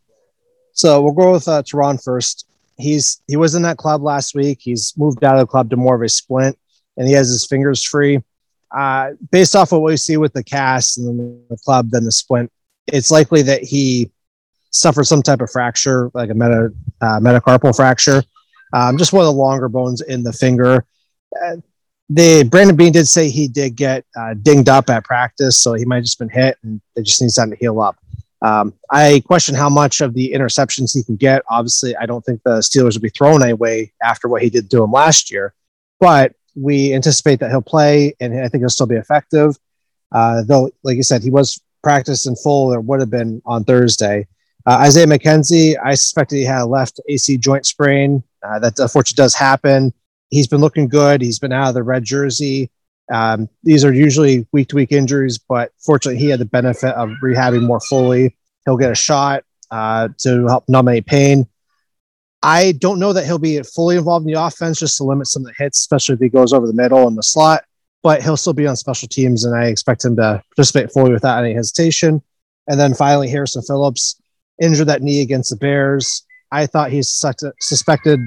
So, 0.73 1.03
we'll 1.03 1.13
go 1.13 1.33
with 1.33 1.47
uh, 1.47 1.63
Taron 1.63 2.03
first. 2.03 2.47
He's 2.77 3.23
he 3.29 3.37
was 3.37 3.55
in 3.55 3.63
that 3.63 3.77
club 3.77 4.03
last 4.03 4.35
week. 4.35 4.59
He's 4.61 4.95
moved 4.97 5.23
out 5.23 5.35
of 5.35 5.41
the 5.41 5.47
club 5.47 5.71
to 5.71 5.77
more 5.77 5.95
of 5.95 6.03
a 6.03 6.09
splint, 6.09 6.59
and 6.97 7.07
he 7.07 7.13
has 7.15 7.29
his 7.29 7.47
fingers 7.47 7.85
free. 7.85 8.21
Uh, 8.75 9.11
based 9.31 9.55
off 9.55 9.71
of 9.71 9.81
what 9.81 9.91
we 9.91 9.97
see 9.97 10.17
with 10.17 10.33
the 10.33 10.43
cast 10.43 10.99
and 10.99 11.47
the 11.49 11.57
club, 11.65 11.91
then 11.91 12.05
the 12.05 12.11
splint, 12.11 12.51
it's 12.89 13.13
likely 13.13 13.43
that 13.43 13.63
he 13.63 14.11
suffered 14.71 15.05
some 15.05 15.23
type 15.23 15.41
of 15.41 15.49
fracture, 15.49 16.11
like 16.15 16.31
a 16.31 16.35
meta, 16.35 16.73
uh, 17.01 17.21
metacarpal 17.21 17.77
fracture, 17.77 18.25
um, 18.75 18.99
just 18.99 19.13
one 19.13 19.25
of 19.25 19.33
the 19.33 19.41
longer 19.41 19.69
bones 19.69 20.01
in 20.01 20.23
the 20.23 20.33
finger. 20.33 20.85
Uh, 21.43 21.57
the 22.11 22.45
Brandon 22.51 22.77
Beane 22.77 22.93
did 22.93 23.09
say 23.09 23.31
he 23.31 23.49
did 23.49 23.77
get 23.77 24.05
uh, 24.19 24.35
dinged 24.35 24.69
up 24.69 24.91
at 24.91 25.05
practice, 25.05 25.57
so 25.57 25.73
he 25.73 25.85
might 25.85 25.97
have 25.97 26.05
just 26.05 26.19
been 26.19 26.29
hit, 26.29 26.59
and 26.63 26.81
it 26.97 27.03
just 27.03 27.23
needs 27.23 27.37
time 27.37 27.51
to 27.51 27.57
heal 27.57 27.81
up. 27.81 27.97
Um, 28.43 28.75
I 28.91 29.23
question 29.25 29.55
how 29.55 29.71
much 29.71 30.03
of 30.03 30.13
the 30.13 30.33
interceptions 30.33 30.95
he 30.95 31.03
can 31.03 31.17
get. 31.17 31.43
Obviously, 31.49 31.97
I 31.97 32.05
don't 32.05 32.23
think 32.23 32.43
the 32.43 32.59
Steelers 32.59 32.95
will 32.95 33.01
be 33.01 33.09
thrown 33.09 33.43
away 33.43 33.93
after 34.03 34.29
what 34.29 34.43
he 34.43 34.51
did 34.51 34.71
to 34.71 34.83
him 34.83 34.93
last 34.93 35.31
year, 35.31 35.55
but 35.99 36.35
we 36.55 36.93
anticipate 36.93 37.41
that 37.41 37.51
he'll 37.51 37.63
play, 37.63 38.15
and 38.21 38.39
I 38.39 38.49
think 38.49 38.63
he'll 38.63 38.69
still 38.69 38.87
be 38.87 38.97
effective. 38.97 39.57
Uh, 40.13 40.43
though, 40.43 40.71
like 40.83 40.97
you 40.97 41.03
said, 41.03 41.23
he 41.23 41.31
was 41.31 41.61
practiced 41.83 42.27
in 42.27 42.37
full, 42.37 42.75
or 42.75 42.81
would 42.81 43.01
have 43.01 43.11
been 43.11 43.41
on 43.47 43.65
Thursday. 43.65 44.27
Uh, 44.67 44.79
Isaiah 44.81 45.07
McKenzie, 45.07 45.77
I 45.83 45.95
suspected 45.95 46.37
he 46.37 46.45
had 46.45 46.63
a 46.63 46.67
left 46.67 47.01
AC 47.09 47.37
joint 47.37 47.67
sprain. 47.67 48.23
Uh, 48.43 48.59
that 48.61 48.79
unfortunately 48.79 49.23
does 49.23 49.35
happen. 49.35 49.93
He's 50.31 50.47
been 50.47 50.61
looking 50.61 50.89
good. 50.89 51.21
He's 51.21 51.39
been 51.39 51.53
out 51.53 51.69
of 51.69 51.75
the 51.75 51.83
red 51.83 52.05
jersey. 52.05 52.71
Um, 53.13 53.49
these 53.63 53.85
are 53.85 53.93
usually 53.93 54.47
week 54.53 54.69
to 54.69 54.77
week 54.77 54.93
injuries, 54.93 55.39
but 55.39 55.73
fortunately, 55.79 56.21
he 56.21 56.29
had 56.29 56.41
the 56.41 56.47
benefit 56.47 56.95
of 56.95 57.11
rehabbing 57.23 57.63
more 57.63 57.81
fully. 57.81 58.35
He'll 58.65 58.79
get 58.79 58.91
a 58.91 58.95
shot 58.95 59.45
uh, 59.71 60.09
to 60.19 60.47
help 60.47 60.65
numb 60.69 60.89
any 60.89 61.03
pain. 61.03 61.47
I 62.43 62.73
don't 62.73 62.99
know 62.99 63.13
that 63.13 63.25
he'll 63.25 63.39
be 63.39 63.63
fully 63.63 63.97
involved 63.97 64.27
in 64.27 64.33
the 64.33 64.41
offense 64.41 64.79
just 64.79 64.97
to 64.99 65.05
limit 65.05 65.27
some 65.27 65.43
of 65.43 65.47
the 65.47 65.63
hits, 65.63 65.79
especially 65.81 66.15
if 66.15 66.21
he 66.21 66.29
goes 66.29 66.53
over 66.53 66.67
the 66.67 66.75
middle 66.75 67.07
and 67.07 67.17
the 67.17 67.23
slot, 67.23 67.65
but 68.03 68.23
he'll 68.23 68.37
still 68.37 68.53
be 68.53 68.67
on 68.67 68.77
special 68.77 69.09
teams, 69.09 69.45
and 69.45 69.55
I 69.55 69.67
expect 69.67 70.05
him 70.05 70.17
to 70.17 70.43
participate 70.55 70.93
fully 70.93 71.13
without 71.13 71.43
any 71.43 71.55
hesitation. 71.55 72.23
And 72.67 72.81
then 72.81 72.95
finally, 72.95 73.29
Harrison 73.29 73.63
Phillips 73.63 74.21
injured 74.61 74.89
that 74.89 75.03
knee 75.03 75.21
against 75.21 75.51
the 75.51 75.57
Bears. 75.57 76.25
I 76.51 76.67
thought 76.67 76.91
he 76.91 77.03
suspected 77.03 78.21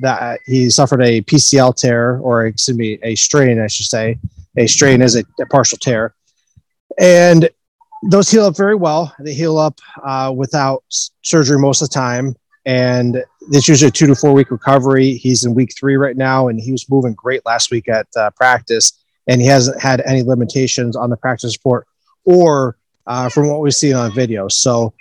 that 0.00 0.40
he 0.46 0.70
suffered 0.70 1.02
a 1.02 1.22
PCL 1.22 1.76
tear, 1.76 2.18
or 2.18 2.46
excuse 2.46 2.76
me, 2.76 2.98
a 3.02 3.14
strain, 3.14 3.60
I 3.60 3.66
should 3.66 3.86
say. 3.86 4.18
A 4.56 4.66
strain 4.66 5.02
is 5.02 5.16
a, 5.16 5.24
a 5.40 5.46
partial 5.46 5.78
tear. 5.78 6.14
And 6.98 7.48
those 8.02 8.30
heal 8.30 8.44
up 8.44 8.56
very 8.56 8.74
well. 8.74 9.14
They 9.18 9.34
heal 9.34 9.58
up 9.58 9.80
uh, 10.04 10.32
without 10.34 10.84
surgery 11.22 11.58
most 11.58 11.82
of 11.82 11.88
the 11.88 11.94
time. 11.94 12.36
And 12.64 13.22
it's 13.52 13.68
usually 13.68 13.88
a 13.88 13.92
two 13.92 14.06
to 14.06 14.14
four 14.14 14.32
week 14.32 14.50
recovery. 14.50 15.14
He's 15.14 15.44
in 15.44 15.54
week 15.54 15.70
three 15.78 15.96
right 15.96 16.16
now, 16.16 16.48
and 16.48 16.60
he 16.60 16.72
was 16.72 16.88
moving 16.90 17.14
great 17.14 17.44
last 17.46 17.70
week 17.70 17.88
at 17.88 18.06
uh, 18.16 18.30
practice. 18.30 18.92
And 19.26 19.40
he 19.40 19.46
hasn't 19.46 19.80
had 19.80 20.00
any 20.02 20.22
limitations 20.22 20.96
on 20.96 21.10
the 21.10 21.16
practice 21.16 21.56
report 21.56 21.86
or 22.24 22.76
uh, 23.06 23.28
from 23.28 23.48
what 23.48 23.60
we've 23.60 23.74
seen 23.74 23.94
on 23.94 24.12
video. 24.14 24.48
So 24.48 24.94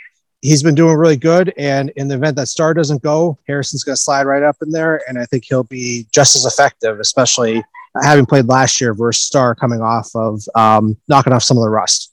he's 0.46 0.62
been 0.62 0.76
doing 0.76 0.96
really 0.96 1.18
good. 1.18 1.54
And 1.58 1.90
in 1.96 2.08
the 2.08 2.16
event 2.16 2.36
that 2.38 2.48
Star 2.48 2.74
doesn't 2.74 3.02
go, 3.02 3.38
Harrison's 3.48 3.84
going 3.84 3.96
to 3.96 4.02
slide 4.02 4.28
right 4.28 4.44
up 4.44 4.58
in 4.62 4.72
there. 4.72 5.02
And 5.08 5.18
I 5.18 5.26
think 5.26 5.46
he'll 5.46 5.64
be 5.64 6.06
just 6.12 6.36
as 6.36 6.46
effective, 6.46 7.00
especially 7.00 7.64
having 8.04 8.26
played 8.26 8.46
last 8.46 8.80
year 8.80 8.94
versus 8.94 9.24
Star 9.24 9.56
coming 9.56 9.82
off 9.82 10.10
of 10.16 10.44
um, 10.54 10.98
knocking 11.08 11.34
off 11.34 11.44
some 11.44 11.58
of 11.58 11.64
the 11.64 11.70
rust. 11.70 12.12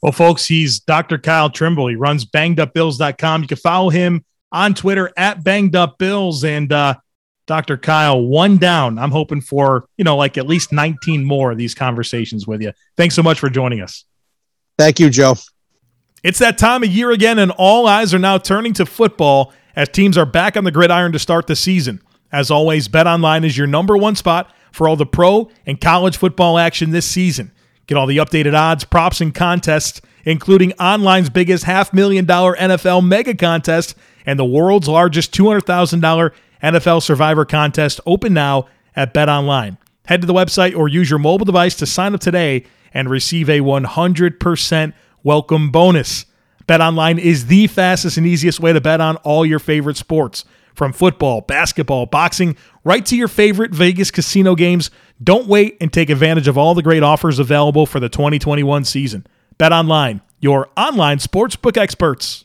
Well, 0.00 0.12
folks, 0.12 0.46
he's 0.46 0.80
Dr. 0.80 1.18
Kyle 1.18 1.50
Trimble. 1.50 1.88
He 1.88 1.96
runs 1.96 2.24
bangedupbills.com. 2.24 3.42
You 3.42 3.48
can 3.48 3.56
follow 3.56 3.90
him 3.90 4.24
on 4.52 4.74
Twitter 4.74 5.10
at 5.16 5.42
bangedupbills. 5.42 6.44
And 6.44 6.72
uh, 6.72 6.94
Dr. 7.46 7.76
Kyle, 7.78 8.20
one 8.22 8.58
down. 8.58 8.98
I'm 8.98 9.10
hoping 9.10 9.40
for, 9.40 9.88
you 9.96 10.04
know, 10.04 10.16
like 10.16 10.38
at 10.38 10.46
least 10.46 10.72
19 10.72 11.24
more 11.24 11.50
of 11.50 11.58
these 11.58 11.74
conversations 11.74 12.46
with 12.46 12.60
you. 12.60 12.72
Thanks 12.96 13.14
so 13.14 13.22
much 13.22 13.40
for 13.40 13.50
joining 13.50 13.80
us. 13.80 14.04
Thank 14.78 15.00
you, 15.00 15.08
Joe. 15.10 15.36
It's 16.24 16.38
that 16.38 16.56
time 16.56 16.82
of 16.82 16.88
year 16.88 17.10
again, 17.10 17.38
and 17.38 17.50
all 17.50 17.86
eyes 17.86 18.14
are 18.14 18.18
now 18.18 18.38
turning 18.38 18.72
to 18.74 18.86
football 18.86 19.52
as 19.76 19.90
teams 19.90 20.16
are 20.16 20.24
back 20.24 20.56
on 20.56 20.64
the 20.64 20.70
gridiron 20.70 21.12
to 21.12 21.18
start 21.18 21.46
the 21.46 21.54
season. 21.54 22.00
As 22.32 22.50
always, 22.50 22.88
BetOnline 22.88 23.44
is 23.44 23.58
your 23.58 23.66
number 23.66 23.94
one 23.94 24.16
spot 24.16 24.50
for 24.72 24.88
all 24.88 24.96
the 24.96 25.04
pro 25.04 25.50
and 25.66 25.78
college 25.78 26.16
football 26.16 26.58
action 26.58 26.92
this 26.92 27.06
season. 27.06 27.52
Get 27.86 27.98
all 27.98 28.06
the 28.06 28.16
updated 28.16 28.58
odds, 28.58 28.84
props, 28.84 29.20
and 29.20 29.34
contests, 29.34 30.00
including 30.24 30.72
online's 30.78 31.28
biggest 31.28 31.64
half 31.64 31.92
million 31.92 32.24
dollar 32.24 32.56
NFL 32.56 33.06
mega 33.06 33.34
contest 33.34 33.94
and 34.24 34.38
the 34.38 34.46
world's 34.46 34.88
largest 34.88 35.30
$200,000 35.34 36.30
NFL 36.62 37.02
Survivor 37.02 37.44
contest 37.44 38.00
open 38.06 38.32
now 38.32 38.66
at 38.96 39.12
BetOnline. 39.12 39.76
Head 40.06 40.22
to 40.22 40.26
the 40.26 40.32
website 40.32 40.74
or 40.74 40.88
use 40.88 41.10
your 41.10 41.18
mobile 41.18 41.44
device 41.44 41.74
to 41.74 41.84
sign 41.84 42.14
up 42.14 42.20
today 42.22 42.64
and 42.94 43.10
receive 43.10 43.50
a 43.50 43.60
100% 43.60 44.92
welcome 45.24 45.70
bonus. 45.70 46.26
BetOnline 46.68 47.18
is 47.18 47.46
the 47.46 47.66
fastest 47.66 48.16
and 48.16 48.26
easiest 48.26 48.60
way 48.60 48.72
to 48.72 48.80
bet 48.80 49.00
on 49.00 49.16
all 49.16 49.44
your 49.44 49.58
favorite 49.58 49.96
sports. 49.96 50.44
From 50.74 50.92
football, 50.92 51.40
basketball, 51.40 52.06
boxing, 52.06 52.56
right 52.82 53.06
to 53.06 53.16
your 53.16 53.28
favorite 53.28 53.70
Vegas 53.70 54.10
casino 54.10 54.56
games. 54.56 54.90
Don't 55.22 55.46
wait 55.46 55.76
and 55.80 55.92
take 55.92 56.10
advantage 56.10 56.48
of 56.48 56.58
all 56.58 56.74
the 56.74 56.82
great 56.82 57.04
offers 57.04 57.38
available 57.38 57.86
for 57.86 58.00
the 58.00 58.08
2021 58.08 58.84
season. 58.84 59.24
BetOnline, 59.56 60.20
your 60.40 60.68
online 60.76 61.18
sportsbook 61.18 61.76
experts. 61.76 62.44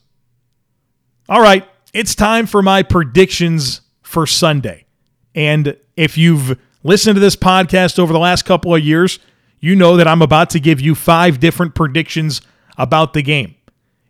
All 1.27 1.41
right, 1.41 1.67
it's 1.91 2.13
time 2.13 2.45
for 2.45 2.61
my 2.61 2.83
predictions 2.83 3.81
for 4.03 4.27
Sunday. 4.27 4.85
And 5.33 5.75
if 5.97 6.15
you've 6.15 6.59
listened 6.83 7.15
to 7.15 7.19
this 7.19 7.35
podcast 7.35 7.97
over 7.97 8.13
the 8.13 8.19
last 8.19 8.45
couple 8.45 8.75
of 8.75 8.83
years, 8.83 9.17
you 9.59 9.75
know 9.75 9.97
that 9.97 10.07
I'm 10.07 10.21
about 10.21 10.51
to 10.51 10.59
give 10.59 10.79
you 10.79 10.93
five 10.93 11.39
different 11.39 11.73
predictions 11.73 12.41
about 12.79 13.13
the 13.13 13.21
game. 13.21 13.53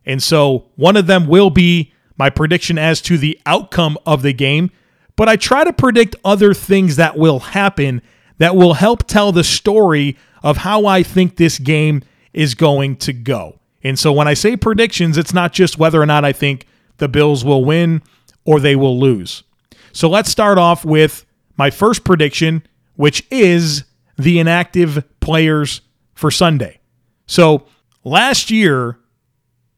And 0.05 0.23
so 0.23 0.67
one 0.77 0.95
of 0.95 1.07
them 1.07 1.27
will 1.27 1.49
be 1.49 1.91
my 2.17 2.29
prediction 2.29 2.77
as 2.77 3.01
to 3.01 3.17
the 3.17 3.37
outcome 3.45 3.97
of 4.05 4.21
the 4.21 4.33
game, 4.33 4.71
but 5.17 5.27
I 5.27 5.35
try 5.35 5.65
to 5.65 5.73
predict 5.73 6.15
other 6.23 6.53
things 6.53 6.95
that 6.95 7.17
will 7.17 7.39
happen 7.39 8.01
that 8.37 8.55
will 8.55 8.75
help 8.75 9.05
tell 9.05 9.33
the 9.33 9.43
story 9.43 10.17
of 10.43 10.57
how 10.57 10.85
I 10.85 11.03
think 11.03 11.35
this 11.35 11.59
game 11.59 12.03
is 12.31 12.55
going 12.55 12.95
to 12.97 13.11
go. 13.11 13.59
And 13.83 13.97
so 13.97 14.13
when 14.13 14.27
I 14.27 14.33
say 14.33 14.55
predictions, 14.55 15.17
it's 15.17 15.33
not 15.33 15.51
just 15.51 15.77
whether 15.77 16.01
or 16.01 16.05
not 16.05 16.23
I 16.23 16.31
think 16.31 16.65
the 16.97 17.07
Bills 17.09 17.43
will 17.43 17.65
win 17.65 18.01
or 18.45 18.59
they 18.59 18.75
will 18.75 18.99
lose. 18.99 19.43
So 19.91 20.09
let's 20.09 20.29
start 20.29 20.57
off 20.57 20.85
with 20.85 21.25
my 21.57 21.69
first 21.69 22.03
prediction, 22.03 22.65
which 22.95 23.25
is 23.31 23.83
the 24.17 24.39
inactive 24.39 25.03
players 25.19 25.81
for 26.13 26.31
Sunday. 26.31 26.79
So 27.25 27.65
last 28.03 28.51
year, 28.51 28.99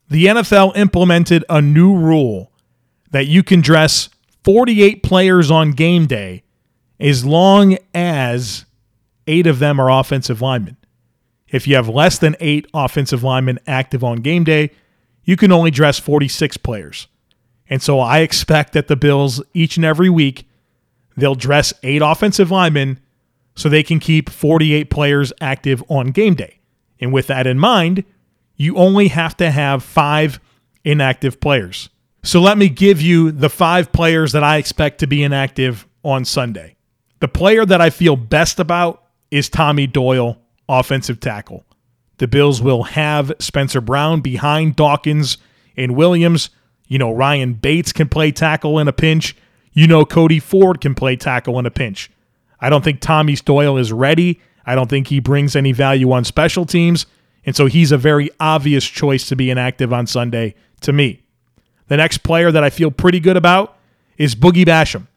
the 0.10 0.25
NFL 0.25 0.75
implemented 0.75 1.46
a 1.50 1.62
new 1.62 1.96
rule 1.96 2.51
that 3.12 3.28
you 3.28 3.44
can 3.44 3.62
dress 3.62 4.10
48 4.44 5.04
players 5.04 5.51
on 5.51 5.72
game 5.72 6.06
day 6.06 6.44
as 7.00 7.25
long 7.25 7.78
as 7.94 8.66
eight 9.28 9.48
of 9.48 9.60
them 9.60 9.80
are 9.80 9.92
offensive 9.92 10.42
linemen. 10.42 10.78
If 11.48 11.68
you 11.68 11.75
have 11.75 11.90
less 11.90 12.18
than 12.18 12.36
eight 12.40 12.68
offensive 12.74 13.24
linemen 13.24 13.60
active 13.68 14.04
on 14.04 14.18
game 14.18 14.44
day, 14.44 14.72
you 15.24 15.36
can 15.36 15.51
only 15.51 15.72
dress 15.72 16.00
46 16.00 16.58
players. 16.58 17.08
And 17.70 17.82
so 17.82 18.00
I 18.00 18.20
expect 18.20 18.74
that 18.74 18.88
the 18.88 18.96
Bills, 18.96 19.42
each 19.54 19.78
and 19.78 19.86
every 19.86 20.10
week, 20.10 20.48
they'll 21.16 21.36
dress 21.36 21.74
eight 21.84 22.01
offensive 22.01 22.51
linemen 22.51 23.00
so 23.56 23.70
they 23.70 23.84
can 23.84 24.00
keep 24.00 24.30
48 24.30 24.90
players 24.90 25.34
active 25.42 25.84
on 25.90 26.08
game 26.08 26.36
day. 26.36 26.61
And 27.01 27.12
with 27.12 27.27
that 27.27 27.48
in 27.48 27.60
mind, 27.60 28.05
you 28.55 28.77
only 28.77 29.08
have 29.10 29.36
to 29.38 29.50
have 29.50 29.84
five 29.84 30.39
inactive 30.86 31.39
players. 31.41 31.89
So 32.24 32.39
let 32.39 32.58
me 32.58 32.70
give 32.70 33.01
you 33.01 33.31
the 33.31 33.50
five 33.50 33.91
players 33.91 34.31
that 34.34 34.43
I 34.43 34.58
expect 34.58 35.00
to 35.00 35.08
be 35.08 35.24
inactive 35.24 35.88
on 36.03 36.24
Sunday. 36.24 36.75
The 37.20 37.27
player 37.27 37.65
that 37.65 37.81
I 37.81 37.89
feel 37.89 38.15
best 38.15 38.60
about 38.60 39.03
is 39.31 39.50
Tommy 39.50 39.88
Doyle, 39.88 40.38
offensive 40.70 41.20
tackle. 41.20 41.65
The 42.17 42.27
Bills 42.27 42.62
will 42.62 42.84
have 42.84 43.34
Spencer 43.39 43.81
Brown 43.81 44.22
behind 44.22 44.75
Dawkins 44.75 45.38
and 45.75 45.96
Williams. 45.96 46.51
You 46.88 47.00
know, 47.00 47.12
Ryan 47.12 47.53
Bates 47.53 47.91
can 47.91 48.10
play 48.10 48.31
tackle 48.31 48.77
in 48.77 48.88
a 48.88 48.93
pinch. 48.93 49.36
You 49.74 49.88
know, 49.88 50.05
Cody 50.05 50.39
Ford 50.39 50.81
can 50.81 50.93
play 50.93 51.15
tackle 51.15 51.58
in 51.58 51.65
a 51.65 51.72
pinch. 51.72 52.12
I 52.60 52.70
don't 52.70 52.84
think 52.84 53.00
Tommy 53.00 53.36
Doyle 53.36 53.77
is 53.77 53.91
ready. 53.91 54.39
I 54.65 54.75
don't 54.75 54.89
think 54.89 55.08
he 55.08 55.20
brings 55.20 55.56
any 55.56 55.72
value 55.72 56.12
on 56.12 56.24
special 56.24 56.65
teams. 56.65 57.06
And 57.46 57.56
so 57.56 57.65
he's 57.65 57.91
a 57.91 57.98
very 57.98 58.30
obvious 58.39 58.86
choice 58.86 59.27
to 59.30 59.36
be 59.36 59.50
inactive 59.50 59.91
on 59.91 60.08
Sunday 60.08 60.56
to 60.82 60.94
me. 60.94 61.24
The 61.88 61.98
next 61.98 62.20
player 62.20 62.51
that 62.51 62.63
I 62.63 62.70
feel 62.70 62.91
pretty 62.91 63.20
good 63.20 63.38
about 63.38 63.77
is 64.18 64.36
Boogie 64.36 64.65
Basham. 64.65 65.08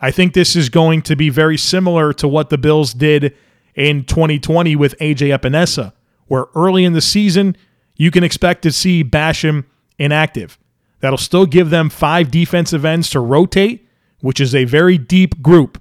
I 0.00 0.10
think 0.10 0.34
this 0.34 0.56
is 0.56 0.68
going 0.68 1.02
to 1.02 1.16
be 1.16 1.30
very 1.30 1.56
similar 1.56 2.12
to 2.14 2.28
what 2.28 2.50
the 2.50 2.58
Bills 2.58 2.92
did 2.92 3.34
in 3.74 4.04
2020 4.04 4.76
with 4.76 4.98
AJ 4.98 5.38
Epenesa, 5.38 5.92
where 6.26 6.46
early 6.54 6.84
in 6.84 6.92
the 6.92 7.00
season, 7.00 7.56
you 7.96 8.10
can 8.10 8.24
expect 8.24 8.62
to 8.62 8.72
see 8.72 9.04
Basham 9.04 9.64
inactive. 9.98 10.58
That'll 11.00 11.18
still 11.18 11.46
give 11.46 11.70
them 11.70 11.88
five 11.88 12.30
defensive 12.30 12.84
ends 12.84 13.10
to 13.10 13.20
rotate, 13.20 13.86
which 14.20 14.40
is 14.40 14.54
a 14.54 14.64
very 14.64 14.98
deep 14.98 15.42
group. 15.42 15.80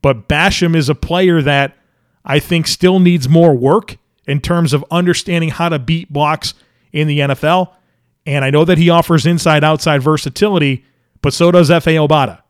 But 0.00 0.28
Basham 0.28 0.76
is 0.76 0.88
a 0.88 0.94
player 0.94 1.42
that 1.42 1.76
I 2.24 2.38
think 2.38 2.66
still 2.66 3.00
needs 3.00 3.28
more 3.28 3.54
work 3.54 3.96
in 4.26 4.40
terms 4.40 4.72
of 4.72 4.84
understanding 4.90 5.50
how 5.50 5.68
to 5.68 5.78
beat 5.78 6.12
blocks 6.12 6.54
in 6.92 7.06
the 7.08 7.20
NFL. 7.20 7.72
And 8.26 8.44
I 8.44 8.50
know 8.50 8.64
that 8.64 8.78
he 8.78 8.88
offers 8.88 9.26
inside 9.26 9.64
outside 9.64 10.02
versatility, 10.02 10.84
but 11.20 11.34
so 11.34 11.50
does 11.50 11.68
Efe 11.70 12.08
Obada. 12.08 12.40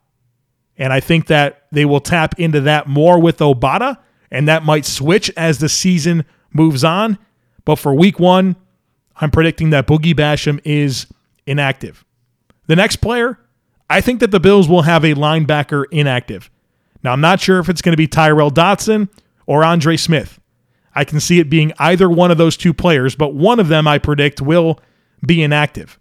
And 0.76 0.92
I 0.92 1.00
think 1.00 1.26
that 1.26 1.66
they 1.72 1.84
will 1.84 2.00
tap 2.00 2.38
into 2.38 2.60
that 2.62 2.88
more 2.88 3.20
with 3.20 3.38
Obada, 3.38 3.98
and 4.30 4.48
that 4.48 4.64
might 4.64 4.84
switch 4.84 5.30
as 5.36 5.58
the 5.58 5.68
season 5.68 6.24
moves 6.52 6.84
on. 6.84 7.18
But 7.64 7.76
for 7.76 7.94
week 7.94 8.18
one, 8.18 8.56
I'm 9.16 9.30
predicting 9.30 9.70
that 9.70 9.86
Boogie 9.86 10.14
Basham 10.14 10.60
is 10.64 11.06
inactive. 11.46 12.04
The 12.66 12.76
next 12.76 12.96
player, 12.96 13.38
I 13.88 14.00
think 14.00 14.20
that 14.20 14.30
the 14.30 14.40
Bills 14.40 14.68
will 14.68 14.82
have 14.82 15.04
a 15.04 15.14
linebacker 15.14 15.84
inactive. 15.90 16.50
Now, 17.02 17.12
I'm 17.12 17.20
not 17.20 17.40
sure 17.40 17.58
if 17.58 17.68
it's 17.68 17.82
going 17.82 17.92
to 17.92 17.96
be 17.96 18.08
Tyrel 18.08 18.50
Dodson 18.50 19.08
or 19.46 19.64
Andre 19.64 19.96
Smith. 19.96 20.40
I 20.94 21.04
can 21.04 21.20
see 21.20 21.40
it 21.40 21.50
being 21.50 21.72
either 21.78 22.08
one 22.08 22.30
of 22.30 22.38
those 22.38 22.56
two 22.56 22.72
players, 22.72 23.16
but 23.16 23.34
one 23.34 23.58
of 23.58 23.68
them 23.68 23.86
I 23.86 23.98
predict 23.98 24.40
will 24.40 24.78
be 25.26 25.42
inactive. 25.42 25.98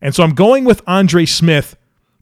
And 0.00 0.14
so 0.14 0.22
I'm 0.22 0.34
going 0.34 0.64
with 0.64 0.82
Andre 0.86 1.26
Smith. 1.26 1.76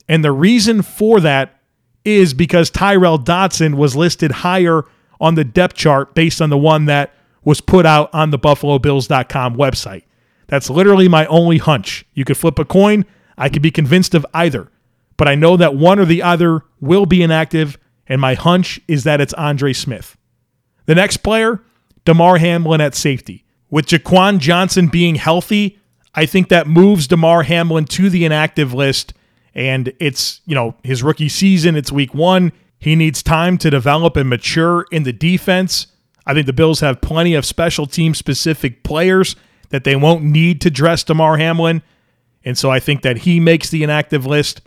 And 0.08 0.24
the 0.24 0.32
reason 0.32 0.82
for 0.82 1.20
that 1.20 1.60
is 2.04 2.34
because 2.34 2.70
Tyrel 2.70 3.18
Dodson 3.18 3.76
was 3.76 3.94
listed 3.94 4.30
higher 4.30 4.84
on 5.20 5.34
the 5.34 5.44
depth 5.44 5.76
chart 5.76 6.14
based 6.14 6.40
on 6.40 6.50
the 6.50 6.58
one 6.58 6.86
that 6.86 7.12
was 7.44 7.60
put 7.60 7.86
out 7.86 8.12
on 8.12 8.30
the 8.30 8.38
BuffaloBills.com 8.38 9.56
website. 9.56 10.02
That's 10.46 10.68
literally 10.68 11.08
my 11.08 11.26
only 11.26 11.58
hunch. 11.58 12.04
You 12.12 12.24
could 12.24 12.36
flip 12.36 12.58
a 12.58 12.64
coin. 12.64 13.04
I 13.38 13.48
could 13.48 13.62
be 13.62 13.70
convinced 13.70 14.14
of 14.14 14.26
either. 14.34 14.70
But 15.16 15.28
I 15.28 15.34
know 15.34 15.56
that 15.56 15.76
one 15.76 15.98
or 15.98 16.04
the 16.04 16.22
other 16.22 16.62
will 16.80 17.06
be 17.06 17.22
inactive, 17.22 17.78
and 18.06 18.20
my 18.20 18.34
hunch 18.34 18.80
is 18.88 19.04
that 19.04 19.20
it's 19.20 19.34
Andre 19.34 19.72
Smith. 19.72 20.16
The 20.90 20.96
next 20.96 21.18
player, 21.18 21.62
Damar 22.04 22.38
Hamlin 22.38 22.80
at 22.80 22.96
safety. 22.96 23.44
With 23.70 23.86
Jaquan 23.86 24.40
Johnson 24.40 24.88
being 24.88 25.14
healthy, 25.14 25.78
I 26.16 26.26
think 26.26 26.48
that 26.48 26.66
moves 26.66 27.06
Damar 27.06 27.44
Hamlin 27.44 27.84
to 27.84 28.10
the 28.10 28.24
inactive 28.24 28.74
list. 28.74 29.14
And 29.54 29.92
it's, 30.00 30.40
you 30.46 30.56
know, 30.56 30.74
his 30.82 31.04
rookie 31.04 31.28
season, 31.28 31.76
it's 31.76 31.92
week 31.92 32.12
one. 32.12 32.50
He 32.76 32.96
needs 32.96 33.22
time 33.22 33.56
to 33.58 33.70
develop 33.70 34.16
and 34.16 34.28
mature 34.28 34.84
in 34.90 35.04
the 35.04 35.12
defense. 35.12 35.86
I 36.26 36.34
think 36.34 36.46
the 36.46 36.52
Bills 36.52 36.80
have 36.80 37.00
plenty 37.00 37.34
of 37.34 37.46
special 37.46 37.86
team 37.86 38.12
specific 38.12 38.82
players 38.82 39.36
that 39.68 39.84
they 39.84 39.94
won't 39.94 40.24
need 40.24 40.60
to 40.62 40.70
dress 40.70 41.04
Damar 41.04 41.36
Hamlin. 41.36 41.82
And 42.44 42.58
so 42.58 42.68
I 42.68 42.80
think 42.80 43.02
that 43.02 43.18
he 43.18 43.38
makes 43.38 43.70
the 43.70 43.84
inactive 43.84 44.26
list. 44.26 44.60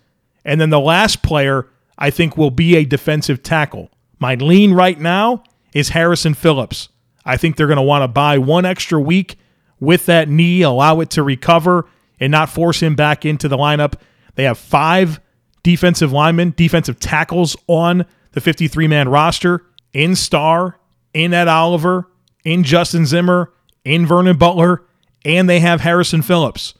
And 0.45 0.61
then 0.61 0.69
the 0.69 0.79
last 0.79 1.21
player 1.21 1.67
I 1.97 2.11
think 2.11 2.37
will 2.37 2.49
be 2.49 2.77
a 2.77 2.85
defensive 2.85 3.43
tackle. 3.43 3.91
My 4.19 4.35
lean 4.35 4.71
right 4.71 4.97
now 4.97 5.43
is 5.73 5.89
Harrison 5.89 6.33
Phillips. 6.33 6.89
I 7.25 7.37
think 7.37 7.55
they're 7.55 7.67
going 7.67 7.77
to 7.77 7.81
want 7.81 8.03
to 8.03 8.07
buy 8.07 8.37
one 8.37 8.65
extra 8.65 8.99
week 8.99 9.37
with 9.79 10.05
that 10.05 10.29
knee, 10.29 10.61
allow 10.61 10.99
it 10.99 11.09
to 11.11 11.23
recover, 11.23 11.87
and 12.19 12.31
not 12.31 12.49
force 12.49 12.81
him 12.81 12.95
back 12.95 13.25
into 13.25 13.47
the 13.47 13.57
lineup. 13.57 13.95
They 14.35 14.43
have 14.43 14.57
five 14.57 15.19
defensive 15.61 16.11
linemen, 16.11 16.53
defensive 16.55 16.99
tackles 16.99 17.55
on 17.67 18.05
the 18.31 18.41
53 18.41 18.87
man 18.87 19.09
roster 19.09 19.65
in 19.93 20.15
Star, 20.15 20.77
in 21.13 21.33
Ed 21.33 21.47
Oliver, 21.47 22.09
in 22.43 22.63
Justin 22.63 23.05
Zimmer, 23.05 23.53
in 23.85 24.05
Vernon 24.05 24.37
Butler, 24.37 24.83
and 25.25 25.49
they 25.49 25.59
have 25.59 25.81
Harrison 25.81 26.21
Phillips. 26.21 26.73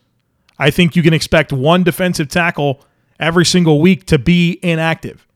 I 0.60 0.70
think 0.70 0.96
you 0.96 1.04
can 1.04 1.14
expect 1.14 1.52
one 1.52 1.84
defensive 1.84 2.28
tackle 2.28 2.84
every 3.20 3.46
single 3.46 3.82
week 3.82 4.06
to 4.08 4.20
be 4.20 4.60
inactive. 4.62 5.28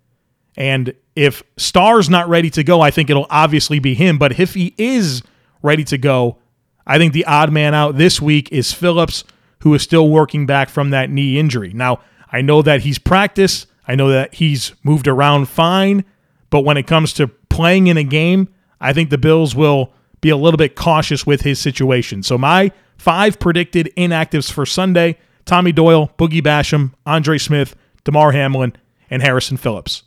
And 0.55 0.93
if 1.17 1.41
Star's 1.57 2.11
not 2.11 2.29
ready 2.29 2.51
to 2.51 2.63
go, 2.63 2.79
I 2.81 2.91
think 2.91 3.09
it'll 3.09 3.25
obviously 3.31 3.79
be 3.79 3.95
him. 3.95 4.19
But 4.19 4.39
if 4.39 4.53
he 4.53 4.75
is 4.77 5.23
ready 5.63 5.83
to 5.85 5.97
go, 5.97 6.37
I 6.85 6.99
think 6.99 7.11
the 7.11 7.25
odd 7.25 7.51
man 7.51 7.73
out 7.73 7.97
this 7.97 8.21
week 8.21 8.51
is 8.51 8.71
Phillips, 8.71 9.23
who 9.61 9.73
is 9.73 9.81
still 9.81 10.09
working 10.09 10.45
back 10.45 10.69
from 10.69 10.91
that 10.91 11.09
knee 11.09 11.39
injury. 11.39 11.73
Now, 11.73 12.01
I 12.31 12.41
know 12.41 12.61
that 12.61 12.81
he's 12.81 12.99
practiced, 12.99 13.65
I 13.87 13.95
know 13.95 14.09
that 14.09 14.35
he's 14.35 14.73
moved 14.83 15.07
around 15.07 15.49
fine, 15.49 16.05
but 16.51 16.61
when 16.61 16.77
it 16.77 16.85
comes 16.85 17.13
to 17.13 17.27
playing 17.27 17.87
in 17.87 17.97
a 17.97 18.03
game, 18.03 18.49
I 18.79 18.93
think 18.93 19.09
the 19.09 19.17
Bills 19.17 19.55
will 19.55 19.93
be 20.21 20.29
a 20.29 20.37
little 20.37 20.57
bit 20.59 20.75
cautious 20.75 21.25
with 21.25 21.41
his 21.41 21.57
situation. 21.57 22.21
So, 22.21 22.37
my 22.37 22.71
five 22.95 23.39
predicted 23.39 23.91
inactives 23.97 24.51
for 24.51 24.67
Sunday 24.67 25.17
Tommy 25.45 25.71
Doyle, 25.71 26.11
Boogie 26.19 26.43
Basham, 26.43 26.93
Andre 27.07 27.39
Smith, 27.39 27.75
Damar 28.03 28.33
Hamlin, 28.33 28.73
and 29.09 29.23
Harrison 29.23 29.57
Phillips. 29.57 30.03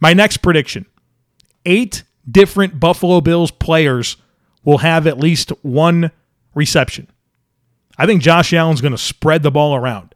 My 0.00 0.12
next 0.12 0.38
prediction 0.38 0.86
eight 1.64 2.04
different 2.30 2.78
Buffalo 2.78 3.20
Bills 3.20 3.50
players 3.50 4.16
will 4.64 4.78
have 4.78 5.06
at 5.06 5.18
least 5.18 5.50
one 5.62 6.10
reception. 6.54 7.08
I 7.96 8.06
think 8.06 8.22
Josh 8.22 8.52
Allen's 8.52 8.80
going 8.80 8.92
to 8.92 8.98
spread 8.98 9.42
the 9.42 9.50
ball 9.50 9.74
around. 9.74 10.14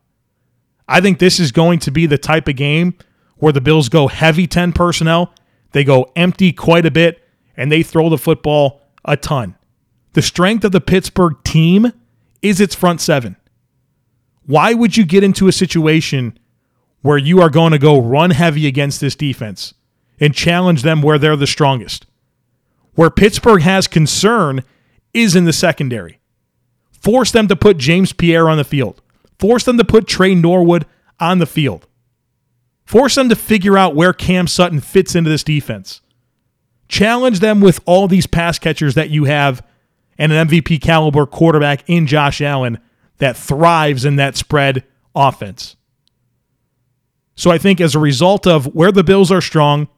I 0.89 1.01
think 1.01 1.19
this 1.19 1.41
is 1.41 1.53
going 1.53 1.79
to 1.81 1.91
be 1.91 2.07
the 2.07 2.19
type 2.19 2.49
of 2.49 2.57
game 2.57 2.95
where 3.37 3.53
the 3.53 3.61
Bills 3.61 3.89
go 3.89 4.09
heavy 4.09 4.47
10 4.47 4.73
personnel, 4.73 5.35
they 5.73 5.85
go 5.85 6.13
empty 6.15 6.53
quite 6.53 6.87
a 6.87 6.91
bit, 6.91 7.23
and 7.57 7.73
they 7.73 7.83
throw 7.83 8.09
the 8.09 8.19
football 8.19 8.83
a 9.05 9.17
ton. 9.17 9.57
The 10.13 10.23
strength 10.23 10.65
of 10.65 10.73
the 10.73 10.81
Pittsburgh 10.81 11.35
team 11.45 11.93
is 12.41 12.61
its 12.61 12.75
front 12.75 13.01
seven. 13.01 13.37
Why 14.45 14.75
would 14.75 14.97
you 14.97 15.05
get 15.05 15.25
into 15.25 15.49
a 15.49 15.53
situation 15.53 16.39
where 17.03 17.19
you 17.19 17.41
are 17.41 17.51
going 17.51 17.73
to 17.73 17.79
go 17.79 18.01
run 18.01 18.31
heavy 18.31 18.67
against 18.67 19.01
this 19.01 19.15
defense 19.15 19.75
and 20.19 20.35
challenge 20.35 20.83
them 20.83 21.03
where 21.03 21.19
they're 21.19 21.37
the 21.37 21.47
strongest. 21.47 22.07
Where 22.95 23.11
Pittsburgh 23.11 23.63
has 23.63 23.87
concern 23.87 24.63
is 25.13 25.37
in 25.37 25.45
the 25.45 25.53
secondary. 25.53 26.21
Force 26.91 27.33
them 27.33 27.49
to 27.49 27.57
put 27.57 27.79
James 27.79 28.13
Pierre 28.13 28.49
on 28.49 28.57
the 28.57 28.65
field. 28.65 29.03
Force 29.39 29.65
them 29.65 29.77
to 29.79 29.85
put 29.85 30.07
Tre 30.07 30.35
Norwood 30.35 30.87
on 31.19 31.39
the 31.39 31.47
field. 31.47 31.87
Force 32.85 33.17
them 33.17 33.29
to 33.29 33.37
figure 33.37 33.77
out 33.77 33.97
where 33.97 34.13
Cam 34.13 34.47
Sutton 34.47 34.81
fits 34.81 35.15
into 35.15 35.31
this 35.31 35.43
defense. 35.43 36.01
Challenge 36.89 37.41
them 37.41 37.61
with 37.61 37.81
all 37.87 38.07
these 38.07 38.27
pass 38.27 38.59
catchers 38.59 38.95
that 38.95 39.11
you 39.11 39.25
have 39.25 39.67
and 40.19 40.31
an 40.31 40.49
MVP 40.49 40.81
caliber 40.81 41.27
quarterback 41.27 41.83
in 41.89 42.07
Josh 42.07 42.41
Allen 42.41 42.79
that 43.19 43.37
thrives 43.37 44.05
in 44.05 44.17
that 44.17 44.37
spread 44.37 44.85
offense. 45.15 45.77
So 47.35 47.51
I 47.51 47.59
think 47.59 47.81
as 47.81 47.95
a 47.95 47.99
result 47.99 48.47
of 48.47 48.67
where 48.75 48.93
the 48.93 49.05
Bills 49.05 49.31
are 49.31 49.41
strong, 49.41 49.89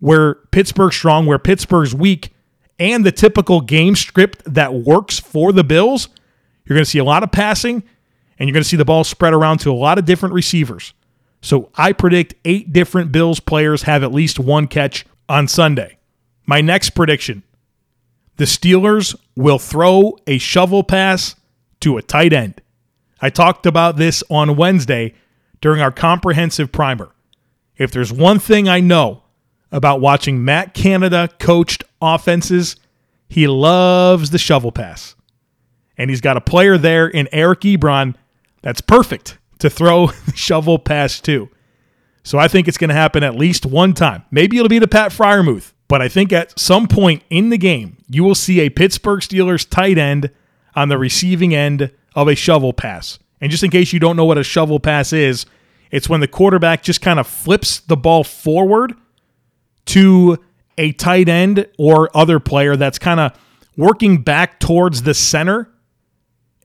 where 0.00 0.36
Pittsburgh's 0.52 0.96
strong, 0.96 1.26
where 1.26 1.38
Pittsburgh's 1.38 1.94
weak, 1.94 2.32
and 2.78 3.04
the 3.04 3.12
typical 3.12 3.60
game 3.60 3.96
script 3.96 4.42
that 4.46 4.74
works 4.74 5.18
for 5.18 5.52
the 5.52 5.64
Bills, 5.64 6.08
you're 6.64 6.76
going 6.76 6.84
to 6.84 6.90
see 6.90 6.98
a 6.98 7.04
lot 7.04 7.22
of 7.22 7.32
passing 7.32 7.82
and 8.38 8.48
you're 8.48 8.52
going 8.52 8.62
to 8.62 8.68
see 8.68 8.76
the 8.76 8.84
ball 8.84 9.04
spread 9.04 9.32
around 9.32 9.58
to 9.58 9.72
a 9.72 9.74
lot 9.74 9.98
of 9.98 10.04
different 10.04 10.34
receivers. 10.34 10.92
So 11.40 11.70
I 11.74 11.92
predict 11.92 12.34
eight 12.44 12.72
different 12.72 13.12
Bills 13.12 13.40
players 13.40 13.82
have 13.82 14.02
at 14.02 14.12
least 14.12 14.38
one 14.38 14.66
catch 14.66 15.06
on 15.28 15.48
Sunday. 15.48 15.98
My 16.44 16.60
next 16.60 16.90
prediction 16.90 17.42
the 18.36 18.44
Steelers 18.44 19.16
will 19.34 19.58
throw 19.58 20.18
a 20.26 20.36
shovel 20.36 20.82
pass 20.82 21.36
to 21.80 21.96
a 21.96 22.02
tight 22.02 22.34
end. 22.34 22.60
I 23.20 23.30
talked 23.30 23.64
about 23.64 23.96
this 23.96 24.22
on 24.28 24.56
Wednesday 24.56 25.14
during 25.66 25.82
our 25.82 25.90
comprehensive 25.90 26.70
primer. 26.70 27.10
If 27.76 27.90
there's 27.90 28.12
one 28.12 28.38
thing 28.38 28.68
I 28.68 28.78
know 28.78 29.24
about 29.72 30.00
watching 30.00 30.44
Matt 30.44 30.74
Canada 30.74 31.28
coached 31.40 31.82
offenses, 32.00 32.76
he 33.28 33.48
loves 33.48 34.30
the 34.30 34.38
shovel 34.38 34.70
pass. 34.70 35.16
And 35.98 36.08
he's 36.08 36.20
got 36.20 36.36
a 36.36 36.40
player 36.40 36.78
there 36.78 37.08
in 37.08 37.28
Eric 37.32 37.62
Ebron 37.62 38.14
that's 38.62 38.80
perfect 38.80 39.38
to 39.58 39.68
throw 39.68 40.06
the 40.26 40.36
shovel 40.36 40.78
pass 40.78 41.18
to. 41.22 41.48
So 42.22 42.38
I 42.38 42.46
think 42.46 42.68
it's 42.68 42.78
going 42.78 42.90
to 42.90 42.94
happen 42.94 43.24
at 43.24 43.34
least 43.34 43.66
one 43.66 43.92
time. 43.92 44.22
Maybe 44.30 44.58
it'll 44.58 44.68
be 44.68 44.78
to 44.78 44.86
Pat 44.86 45.10
Freiermuth, 45.10 45.72
but 45.88 46.00
I 46.00 46.06
think 46.06 46.32
at 46.32 46.56
some 46.56 46.86
point 46.86 47.24
in 47.28 47.50
the 47.50 47.58
game, 47.58 47.96
you 48.08 48.22
will 48.22 48.36
see 48.36 48.60
a 48.60 48.70
Pittsburgh 48.70 49.18
Steelers 49.18 49.68
tight 49.68 49.98
end 49.98 50.30
on 50.76 50.90
the 50.90 50.96
receiving 50.96 51.56
end 51.56 51.90
of 52.14 52.28
a 52.28 52.36
shovel 52.36 52.72
pass. 52.72 53.18
And 53.40 53.50
just 53.50 53.64
in 53.64 53.70
case 53.72 53.92
you 53.92 53.98
don't 53.98 54.16
know 54.16 54.24
what 54.24 54.38
a 54.38 54.44
shovel 54.44 54.78
pass 54.78 55.12
is, 55.12 55.44
it's 55.90 56.08
when 56.08 56.20
the 56.20 56.28
quarterback 56.28 56.82
just 56.82 57.00
kind 57.00 57.18
of 57.18 57.26
flips 57.26 57.80
the 57.80 57.96
ball 57.96 58.24
forward 58.24 58.94
to 59.86 60.38
a 60.78 60.92
tight 60.92 61.28
end 61.28 61.66
or 61.78 62.14
other 62.16 62.40
player 62.40 62.76
that's 62.76 62.98
kind 62.98 63.20
of 63.20 63.32
working 63.76 64.22
back 64.22 64.60
towards 64.60 65.02
the 65.02 65.14
center 65.14 65.70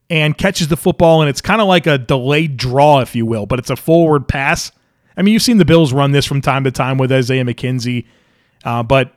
and 0.09 0.37
catches 0.37 0.67
the 0.67 0.77
football. 0.77 1.21
And 1.21 1.29
it's 1.29 1.41
kind 1.41 1.61
of 1.61 1.67
like 1.67 1.87
a 1.87 1.97
delayed 1.97 2.57
draw, 2.57 2.99
if 2.99 3.15
you 3.15 3.25
will, 3.25 3.45
but 3.45 3.59
it's 3.59 3.69
a 3.69 3.75
forward 3.75 4.27
pass. 4.27 4.71
I 5.15 5.21
mean, 5.21 5.33
you've 5.33 5.43
seen 5.43 5.57
the 5.57 5.65
Bills 5.65 5.93
run 5.93 6.11
this 6.11 6.25
from 6.25 6.41
time 6.41 6.63
to 6.63 6.71
time 6.71 6.97
with 6.97 7.11
Isaiah 7.11 7.43
McKenzie, 7.43 8.05
uh, 8.63 8.83
but 8.83 9.13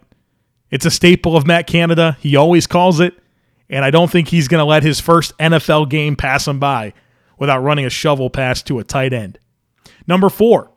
it's 0.71 0.85
a 0.85 0.91
staple 0.91 1.37
of 1.37 1.47
Matt 1.47 1.67
Canada. 1.67 2.17
He 2.21 2.37
always 2.37 2.67
calls 2.67 3.01
it, 3.01 3.15
and 3.71 3.85
I 3.85 3.91
don't 3.91 4.11
think 4.11 4.29
he's 4.29 4.49
going 4.49 4.61
to 4.61 4.65
let 4.65 4.83
his 4.83 5.01
first 5.01 5.37
NFL 5.39 5.89
game 5.89 6.17
pass 6.17 6.47
him 6.47 6.59
by 6.59 6.93
without 7.39 7.61
running 7.61 7.85
a 7.85 7.91
shovel 7.91 8.29
pass 8.29 8.63
to 8.63 8.79
a 8.79 8.85
tight 8.85 9.13
end. 9.13 9.39
Number 10.07 10.29
four, 10.29 10.71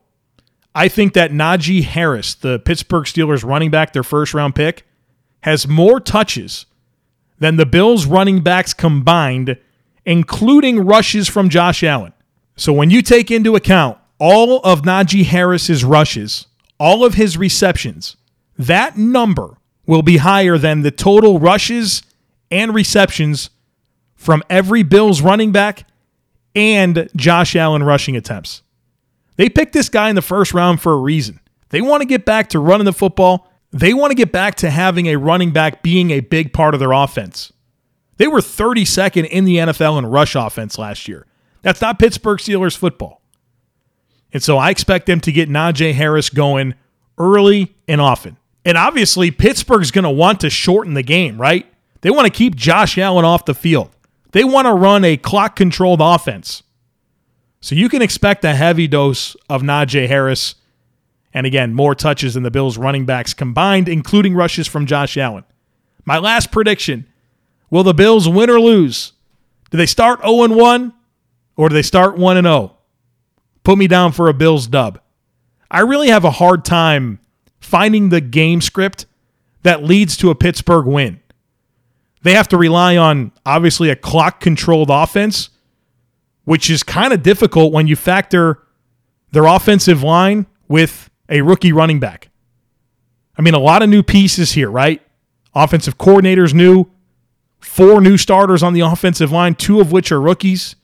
I 0.74 0.88
think 0.88 1.13
that 1.13 1.32
Najee 1.32 1.84
Harris, 1.84 2.36
the 2.36 2.60
Pittsburgh 2.60 3.06
Steelers 3.06 3.44
running 3.44 3.72
back, 3.72 3.94
their 3.94 4.04
first 4.04 4.34
round 4.34 4.56
pick, 4.56 4.86
has 5.42 5.68
more 5.68 6.00
touches 6.00 6.66
than 7.40 7.56
the 7.56 7.66
Bills 7.66 8.06
running 8.06 8.42
backs 8.42 8.74
combined, 8.74 9.58
including 10.06 10.86
rushes 10.86 11.28
from 11.28 11.50
Josh 11.50 11.84
Allen. 11.84 12.13
So 12.56 12.74
when 12.74 12.90
you 12.90 13.02
take 13.02 13.30
into 13.30 13.56
account 13.56 13.98
all 14.20 14.60
of 14.60 14.82
Najee 14.82 15.26
Harris's 15.26 15.84
rushes, 15.84 16.48
all 16.80 17.06
of 17.06 17.16
his 17.16 17.38
receptions, 17.38 18.18
that 18.58 18.98
number 18.98 19.58
will 19.86 20.02
be 20.02 20.18
higher 20.18 20.58
than 20.58 20.82
the 20.82 20.92
total 20.92 21.40
rushes 21.40 22.02
and 22.50 22.74
receptions 22.74 23.50
from 24.16 24.44
every 24.50 24.84
Bills 24.84 25.22
running 25.22 25.52
back 25.52 25.86
and 26.56 27.08
Josh 27.16 27.56
Allen 27.56 27.84
rushing 27.84 28.16
attempts. 28.16 28.63
They 29.38 29.50
picked 29.50 29.73
this 29.73 29.89
guy 29.89 30.10
in 30.10 30.15
the 30.15 30.21
first 30.21 30.54
round 30.54 30.82
for 30.82 30.93
a 30.93 30.97
reason. 30.97 31.39
They 31.69 31.82
want 31.82 32.02
to 32.02 32.08
get 32.08 32.26
back 32.26 32.50
to 32.50 32.60
running 32.60 32.86
the 32.86 32.93
football. 32.93 33.52
They 33.71 33.93
want 33.93 34.12
to 34.12 34.15
get 34.15 34.32
back 34.32 34.56
to 34.56 34.69
having 34.69 35.08
a 35.08 35.15
running 35.15 35.52
back 35.52 35.84
being 35.84 36.12
a 36.12 36.19
big 36.19 36.54
part 36.54 36.73
of 36.73 36.80
their 36.80 36.91
offense. 36.91 37.52
They 38.17 38.28
were 38.28 38.39
32nd 38.39 39.28
in 39.28 39.45
the 39.45 39.58
NFL 39.58 40.00
in 40.00 40.06
rush 40.06 40.36
offense 40.36 40.78
last 40.78 41.08
year. 41.08 41.26
That's 41.62 41.82
not 41.82 42.00
Pittsburgh 42.00 42.39
Steelers 42.39 42.76
football. 42.76 43.21
And 44.34 44.41
so 44.43 44.58
I 44.58 44.71
expect 44.71 45.06
them 45.06 45.19
to 45.21 45.32
get 45.32 45.50
Najee 45.50 45.93
Harris 45.93 46.30
going 46.30 46.76
early 47.17 47.76
and 47.88 48.02
often. 48.02 48.38
And 48.65 48.78
obviously, 48.78 49.32
Pittsburgh's 49.32 49.91
going 49.91 50.04
to 50.04 50.10
want 50.10 50.41
to 50.41 50.50
shorten 50.50 50.93
the 50.93 51.04
game, 51.04 51.39
right? 51.39 51.65
They 52.02 52.10
want 52.10 52.26
to 52.26 52.34
keep 52.34 52.56
Josh 52.56 52.97
Allen 52.97 53.26
off 53.26 53.45
the 53.45 53.54
field. 53.54 53.89
They 54.32 54.43
want 54.43 54.65
to 54.65 54.73
run 54.73 55.06
a 55.06 55.17
clock 55.17 55.56
controlled 55.56 56.02
offense. 56.02 56.63
So 57.62 57.76
you 57.76 57.89
can 57.89 58.02
expect 58.02 58.46
a 58.46 58.56
heavy 58.56 58.88
dose 58.88 59.36
of 59.50 59.62
Najee 59.62 60.08
Harris. 60.08 60.56
And 61.34 61.46
again, 61.46 61.74
more 61.74 61.96
touches 61.96 62.34
than 62.34 62.43
the 62.43 62.52
Bills 62.52 62.78
running 62.78 63.06
backs 63.06 63.34
combined, 63.34 63.89
including 63.89 64.36
rushes 64.36 64.67
from 64.67 64.86
Josh 64.86 65.17
Allen. 65.17 65.43
My 66.06 66.17
last 66.17 66.52
prediction 66.52 67.06
will 67.70 67.84
the 67.84 67.93
Bills 67.93 68.30
win 68.30 68.50
or 68.50 68.60
lose? 68.60 69.13
Do 69.70 69.78
they 69.78 69.86
start 69.86 70.22
0 70.22 70.56
1 70.56 70.93
or 71.58 71.70
do 71.70 71.76
they 71.76 71.82
start 71.82 72.17
1 72.17 72.41
0? 72.41 72.78
Put 73.63 73.78
me 73.78 73.88
down 73.88 74.13
for 74.13 74.30
a 74.30 74.34
Bills 74.34 74.67
dub. 74.67 75.02
I 75.70 75.82
really 75.82 76.08
have 76.08 76.24
a 76.24 76.32
hard 76.32 76.63
time 76.63 77.20
finding 77.60 78.10
the 78.10 78.22
game 78.22 78.62
script 78.62 79.06
that 79.63 79.84
leads 79.84 80.15
to 80.17 80.30
a 80.30 80.36
Pittsburgh 80.36 80.86
win. 80.86 81.20
They 82.22 82.34
have 82.34 82.48
to 82.50 82.58
rely 82.58 82.96
on, 82.96 83.34
obviously, 83.46 83.89
a 83.89 83.96
clock 83.96 84.39
controlled 84.39 84.89
offense 84.89 85.50
which 86.48 86.70
is 86.70 86.82
kind 86.82 87.12
of 87.12 87.22
difficult 87.22 87.74
when 87.74 87.88
you 87.88 87.96
factor 87.98 88.64
their 89.34 89.44
offensive 89.44 90.02
line 90.02 90.46
with 90.70 91.10
a 91.28 91.42
rookie 91.42 91.74
running 91.74 92.00
back. 92.00 92.30
I 93.38 93.42
mean, 93.42 93.54
a 93.54 93.60
lot 93.60 93.84
of 93.84 93.90
new 93.90 94.02
pieces 94.02 94.54
here, 94.54 94.72
right? 94.72 95.02
Offensive 95.54 95.98
coordinators 95.98 96.54
new, 96.54 96.86
four 97.60 98.00
new 98.00 98.16
starters 98.16 98.64
on 98.64 98.72
the 98.72 98.80
offensive 98.80 99.30
line, 99.30 99.56
two 99.56 99.82
of 99.82 99.92
which 99.92 100.10
are 100.10 100.22
rookies, 100.22 100.78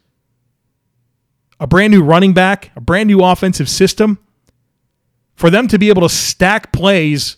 a 1.62 1.66
brand 1.66 1.94
new 1.94 2.04
running 2.04 2.34
back, 2.34 2.72
a 2.76 2.82
brand 2.82 3.08
new 3.08 3.24
offensive 3.24 3.70
system. 3.70 4.20
For 5.34 5.50
them 5.50 5.70
to 5.70 5.80
be 5.80 5.88
able 5.88 6.02
to 6.02 6.10
stack 6.10 6.74
plays 6.74 7.38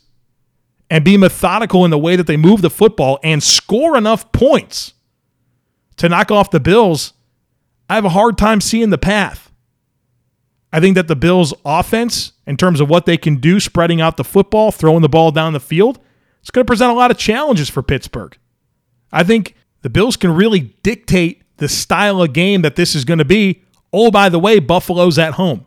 and 0.89 1.05
be 1.05 1.15
methodical 1.15 1.85
in 1.85 1.91
the 1.91 1.99
way 1.99 2.15
that 2.15 2.25
they 2.25 2.37
move 2.37 2.63
the 2.63 2.71
football 2.71 3.19
and 3.21 3.43
score 3.43 3.95
enough 3.95 4.31
points 4.31 4.95
to 5.97 6.09
knock 6.09 6.31
off 6.31 6.49
the 6.49 6.59
Bills 6.59 7.13
I 7.89 7.95
have 7.95 8.05
a 8.05 8.09
hard 8.09 8.37
time 8.37 8.61
seeing 8.61 8.89
the 8.89 8.97
path. 8.97 9.51
I 10.73 10.79
think 10.79 10.95
that 10.95 11.07
the 11.07 11.15
Bills' 11.15 11.53
offense, 11.63 12.33
in 12.45 12.57
terms 12.57 12.81
of 12.81 12.89
what 12.89 13.05
they 13.05 13.17
can 13.17 13.37
do, 13.37 13.59
spreading 13.59 14.01
out 14.01 14.17
the 14.17 14.23
football, 14.23 14.71
throwing 14.71 15.01
the 15.01 15.09
ball 15.09 15.31
down 15.31 15.53
the 15.53 15.59
field, 15.59 15.99
it's 16.41 16.51
going 16.51 16.65
to 16.65 16.69
present 16.69 16.91
a 16.91 16.95
lot 16.95 17.11
of 17.11 17.17
challenges 17.17 17.69
for 17.69 17.81
Pittsburgh. 17.81 18.37
I 19.11 19.23
think 19.23 19.55
the 19.81 19.89
Bills 19.89 20.17
can 20.17 20.35
really 20.35 20.75
dictate 20.83 21.43
the 21.57 21.69
style 21.69 22.21
of 22.21 22.33
game 22.33 22.61
that 22.63 22.75
this 22.75 22.95
is 22.95 23.05
going 23.05 23.19
to 23.19 23.25
be. 23.25 23.63
Oh, 23.93 24.11
by 24.11 24.29
the 24.29 24.39
way, 24.39 24.59
Buffalo's 24.59 25.17
at 25.17 25.35
home. 25.35 25.65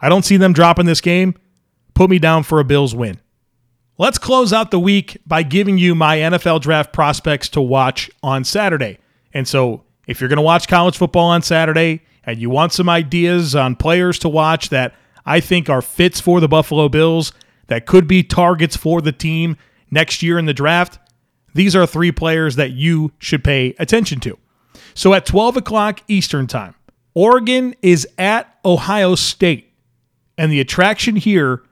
I 0.00 0.08
don't 0.08 0.24
see 0.24 0.36
them 0.36 0.52
dropping 0.52 0.86
this 0.86 1.00
game. 1.00 1.34
Put 1.94 2.10
me 2.10 2.18
down 2.18 2.42
for 2.42 2.60
a 2.60 2.64
Bills 2.64 2.94
win. 2.94 3.20
Let's 3.98 4.18
close 4.18 4.52
out 4.52 4.70
the 4.70 4.80
week 4.80 5.18
by 5.26 5.42
giving 5.42 5.78
you 5.78 5.94
my 5.94 6.18
NFL 6.18 6.60
draft 6.60 6.92
prospects 6.92 7.48
to 7.50 7.60
watch 7.60 8.10
on 8.22 8.44
Saturday. 8.44 8.98
And 9.34 9.46
so 9.46 9.84
if 10.06 10.20
you're 10.20 10.28
going 10.28 10.36
to 10.36 10.42
watch 10.42 10.68
college 10.68 10.96
football 10.96 11.26
on 11.26 11.42
Saturday 11.42 12.02
and 12.24 12.38
you 12.38 12.50
want 12.50 12.72
some 12.72 12.88
ideas 12.88 13.54
on 13.54 13.76
players 13.76 14.18
to 14.20 14.28
watch 14.28 14.68
that 14.70 14.94
I 15.24 15.40
think 15.40 15.68
are 15.70 15.82
fits 15.82 16.20
for 16.20 16.40
the 16.40 16.48
Buffalo 16.48 16.88
Bills, 16.88 17.32
that 17.68 17.86
could 17.86 18.06
be 18.06 18.22
targets 18.22 18.76
for 18.76 19.00
the 19.00 19.12
team 19.12 19.56
next 19.90 20.22
year 20.22 20.38
in 20.38 20.46
the 20.46 20.54
draft, 20.54 20.98
these 21.54 21.76
are 21.76 21.86
three 21.86 22.12
players 22.12 22.56
that 22.56 22.72
you 22.72 23.12
should 23.18 23.44
pay 23.44 23.74
attention 23.78 24.20
to. 24.20 24.38
So 24.94 25.14
at 25.14 25.26
12 25.26 25.58
o'clock 25.58 26.00
Eastern 26.08 26.46
Time, 26.46 26.74
Oregon 27.14 27.74
is 27.82 28.06
at 28.18 28.58
Ohio 28.64 29.14
State. 29.14 29.72
And 30.38 30.50
the 30.50 30.60
attraction 30.60 31.16
here 31.16 31.62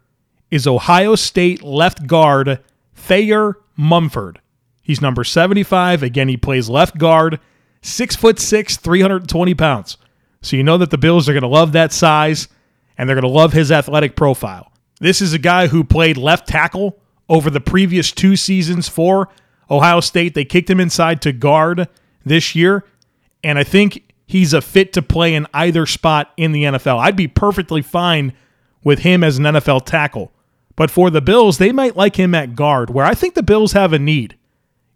is 0.51 0.66
Ohio 0.66 1.14
State 1.14 1.62
left 1.62 2.07
guard 2.07 2.61
Thayer 2.95 3.57
Munford. 3.77 4.40
He's 4.83 5.01
number 5.01 5.25
75. 5.25 6.03
Again, 6.03 6.29
he 6.29 6.37
plays 6.37 6.69
left 6.69 6.99
guard. 6.99 7.40
Six 7.83 8.16
foot 8.16 8.38
six, 8.38 8.77
320 8.77 9.55
pounds. 9.55 9.97
So 10.43 10.57
you 10.57 10.62
know 10.62 10.79
that 10.79 10.90
the 10.90 10.99
Bills 10.99 11.29
are 11.29 11.33
going 11.33 11.43
to 11.43 11.49
love 11.49 11.73
that 11.73 11.93
size 11.93 12.49
and 12.97 13.09
they're 13.09 13.16
going 13.16 13.23
to 13.23 13.29
love 13.29 13.53
his 13.53 13.73
athletic 13.73 14.16
profile. 14.16 14.73
This 15.01 15.23
is 15.23 15.33
a 15.33 15.38
guy 15.38 15.69
who 15.69 15.83
played 15.85 16.16
left 16.16 16.49
tackle 16.49 16.99
over 17.29 17.49
the 17.49 17.61
previous 17.61 18.12
two 18.12 18.37
seasons 18.37 18.88
for 18.88 19.29
Ohio 19.71 20.01
State. 20.01 20.35
They 20.35 20.45
kicked 20.45 20.69
him 20.69 20.81
inside 20.81 21.23
to 21.23 21.33
guard 21.33 21.88
this 22.25 22.55
year. 22.55 22.85
And 23.43 23.59
I 23.59 23.64
think 23.64 24.12
he's 24.27 24.53
a 24.53 24.61
fit 24.61 24.93
to 24.95 25.03
play 25.03 25.35
in 25.35 25.47
either 25.55 25.87
spot 25.87 26.33
in 26.37 26.53
the 26.53 26.64
NFL. 26.64 26.99
I'd 26.99 27.16
be 27.16 27.29
perfectly 27.29 27.83
fine 27.83 28.35
with 28.85 29.01
him 29.01 29.25
as 29.25 29.38
an 29.38 29.45
NFL 29.45 29.87
tackle. 29.87 30.33
But 30.77 30.90
for 30.90 31.11
the 31.11 31.21
Bills, 31.21 31.59
they 31.59 31.73
might 31.73 31.97
like 31.97 32.16
him 32.16 32.35
at 32.35 32.55
guard, 32.55 32.90
where 32.90 33.05
I 33.05 33.14
think 33.14 33.35
the 33.35 33.43
Bills 33.43 33.73
have 33.73 33.93
a 33.93 33.99
need. 33.99 34.37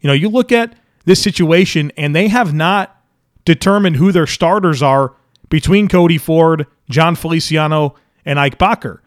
You 0.00 0.08
know, 0.08 0.14
you 0.14 0.28
look 0.28 0.52
at 0.52 0.74
this 1.04 1.22
situation, 1.22 1.92
and 1.96 2.14
they 2.14 2.28
have 2.28 2.54
not 2.54 3.00
determined 3.44 3.96
who 3.96 4.12
their 4.12 4.26
starters 4.26 4.82
are 4.82 5.14
between 5.48 5.88
Cody 5.88 6.18
Ford, 6.18 6.66
Jon 6.88 7.14
Feliciano, 7.14 7.94
and 8.24 8.40
Ike 8.40 8.58
Boettger. 8.58 9.00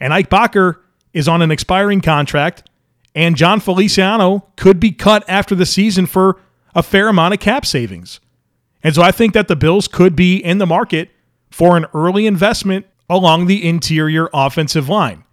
And 0.00 0.12
Ike 0.12 0.28
Boettger 0.28 0.76
is 1.12 1.28
on 1.28 1.42
an 1.42 1.50
expiring 1.50 2.00
contract, 2.00 2.68
and 3.14 3.36
Jon 3.36 3.60
Feliciano 3.60 4.48
could 4.56 4.80
be 4.80 4.90
cut 4.90 5.24
after 5.28 5.54
the 5.54 5.66
season 5.66 6.06
for 6.06 6.40
a 6.74 6.82
fair 6.82 7.08
amount 7.08 7.34
of 7.34 7.40
cap 7.40 7.64
savings. 7.64 8.18
And 8.82 8.94
so 8.94 9.02
I 9.02 9.12
think 9.12 9.32
that 9.34 9.48
the 9.48 9.56
Bills 9.56 9.88
could 9.88 10.16
be 10.16 10.36
in 10.36 10.58
the 10.58 10.66
market 10.66 11.10
for 11.50 11.76
an 11.76 11.86
early 11.94 12.26
investment 12.26 12.86
along 13.08 13.46
the 13.46 13.66
interior 13.66 14.28
offensive 14.34 14.88
line. 14.88 15.24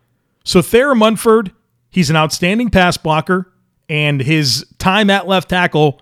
So 0.43 0.61
Thayer 0.61 0.93
Munford, 0.93 1.51
he's 1.89 2.09
an 2.09 2.15
outstanding 2.15 2.69
pass 2.69 2.97
blocker, 2.97 3.51
and 3.89 4.21
his 4.21 4.65
time 4.77 5.09
at 5.09 5.27
left 5.27 5.49
tackle 5.49 5.99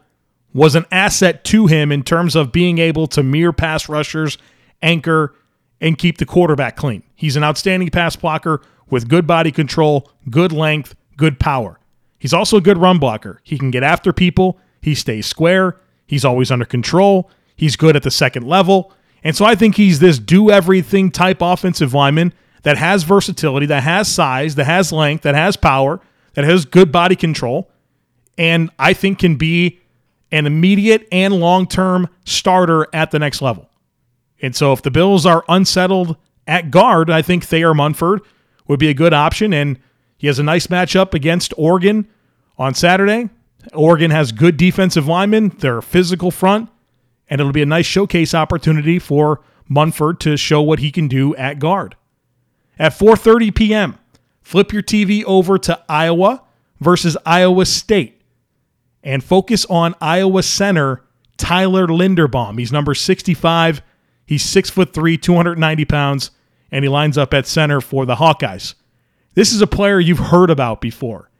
was 0.53 0.75
an 0.75 0.85
asset 0.91 1.43
to 1.45 1.67
him 1.67 1.91
in 1.91 2.03
terms 2.03 2.35
of 2.35 2.51
being 2.51 2.77
able 2.79 3.07
to 3.07 3.23
mirror 3.23 3.53
pass 3.53 3.87
rushers, 3.87 4.37
anchor, 4.81 5.35
and 5.81 5.97
keep 5.97 6.17
the 6.17 6.25
quarterback 6.25 6.75
clean. 6.75 7.03
He's 7.15 7.35
an 7.35 7.43
outstanding 7.43 7.89
pass 7.89 8.15
blocker 8.15 8.61
with 8.89 9.07
good 9.07 9.27
body 9.27 9.51
control, 9.51 10.09
good 10.29 10.51
length, 10.51 10.95
good 11.15 11.39
power. 11.39 11.79
He's 12.17 12.33
also 12.33 12.57
a 12.57 12.61
good 12.61 12.77
run 12.77 12.99
blocker. 12.99 13.39
He 13.43 13.57
can 13.57 13.71
get 13.71 13.83
after 13.83 14.11
people, 14.11 14.59
he 14.81 14.95
stays 14.95 15.25
square, 15.25 15.79
he's 16.05 16.25
always 16.25 16.51
under 16.51 16.65
control, 16.65 17.29
he's 17.55 17.75
good 17.75 17.95
at 17.95 18.03
the 18.03 18.11
second 18.11 18.45
level. 18.45 18.91
And 19.23 19.35
so 19.35 19.45
I 19.45 19.55
think 19.55 19.75
he's 19.75 19.99
this 19.99 20.17
do 20.19 20.49
everything 20.49 21.11
type 21.11 21.41
offensive 21.41 21.93
lineman 21.93 22.33
that 22.63 22.77
has 22.77 23.03
versatility, 23.03 23.65
that 23.67 23.83
has 23.83 24.07
size, 24.07 24.55
that 24.55 24.65
has 24.65 24.91
length, 24.91 25.23
that 25.23 25.35
has 25.35 25.55
power, 25.55 26.01
that 26.33 26.45
has 26.45 26.65
good 26.65 26.91
body 26.91 27.15
control, 27.15 27.69
and 28.37 28.69
I 28.79 28.93
think 28.93 29.19
can 29.19 29.35
be 29.35 29.79
an 30.31 30.45
immediate 30.45 31.07
and 31.11 31.33
long 31.33 31.67
term 31.67 32.07
starter 32.25 32.87
at 32.93 33.11
the 33.11 33.19
next 33.19 33.41
level. 33.41 33.69
And 34.41 34.55
so 34.55 34.73
if 34.73 34.81
the 34.81 34.91
Bills 34.91 35.25
are 35.25 35.43
unsettled 35.49 36.15
at 36.47 36.71
guard, 36.71 37.09
I 37.09 37.21
think 37.21 37.43
Thayer 37.43 37.73
Munford 37.73 38.21
would 38.67 38.79
be 38.79 38.89
a 38.89 38.93
good 38.93 39.13
option. 39.13 39.53
And 39.53 39.79
he 40.17 40.27
has 40.27 40.39
a 40.39 40.43
nice 40.43 40.67
matchup 40.67 41.13
against 41.13 41.53
Oregon 41.57 42.07
on 42.57 42.73
Saturday. 42.73 43.29
Oregon 43.73 44.11
has 44.11 44.31
good 44.31 44.57
defensive 44.57 45.07
linemen, 45.07 45.49
they're 45.59 45.79
a 45.79 45.83
physical 45.83 46.31
front, 46.31 46.69
and 47.29 47.41
it'll 47.41 47.53
be 47.53 47.61
a 47.61 47.65
nice 47.65 47.85
showcase 47.85 48.33
opportunity 48.33 48.99
for 48.99 49.41
Munford 49.67 50.19
to 50.21 50.37
show 50.37 50.61
what 50.61 50.79
he 50.79 50.91
can 50.91 51.07
do 51.07 51.35
at 51.35 51.59
guard. 51.59 51.95
At 52.77 52.93
4:30 52.93 53.53
p.m., 53.53 53.99
flip 54.41 54.71
your 54.71 54.81
TV 54.81 55.23
over 55.25 55.57
to 55.59 55.79
Iowa 55.89 56.43
versus 56.79 57.17
Iowa 57.25 57.65
State 57.65 58.18
and 59.03 59.23
focus 59.23 59.65
on 59.65 59.95
Iowa 60.01 60.43
center 60.43 61.03
Tyler 61.37 61.87
Linderbaum. 61.87 62.59
He's 62.59 62.71
number 62.71 62.93
65. 62.93 63.81
He's 64.25 64.43
six 64.43 64.69
foot 64.69 64.93
three, 64.93 65.17
290 65.17 65.85
pounds, 65.85 66.31
and 66.71 66.83
he 66.85 66.89
lines 66.89 67.17
up 67.17 67.33
at 67.33 67.47
center 67.47 67.81
for 67.81 68.05
the 68.05 68.15
Hawkeyes. 68.15 68.75
This 69.33 69.53
is 69.53 69.61
a 69.61 69.67
player 69.67 69.99
you've 69.99 70.19
heard 70.19 70.49
about 70.49 70.81
before. 70.81 71.31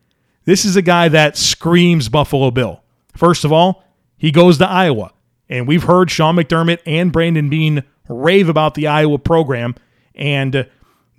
This 0.45 0.65
is 0.65 0.75
a 0.75 0.81
guy 0.81 1.09
that 1.09 1.37
screams 1.37 2.09
Buffalo 2.09 2.49
Bill. 2.49 2.81
First 3.15 3.43
of 3.43 3.51
all, 3.51 3.83
he 4.17 4.31
goes 4.31 4.57
to 4.57 4.67
Iowa, 4.67 5.11
and 5.49 5.67
we've 5.67 5.83
heard 5.83 6.09
Sean 6.09 6.35
McDermott 6.35 6.79
and 6.85 7.11
Brandon 7.11 7.49
Beane 7.49 7.83
rave 8.07 8.49
about 8.49 8.73
the 8.73 8.87
Iowa 8.87 9.19
program 9.19 9.75
and 10.15 10.67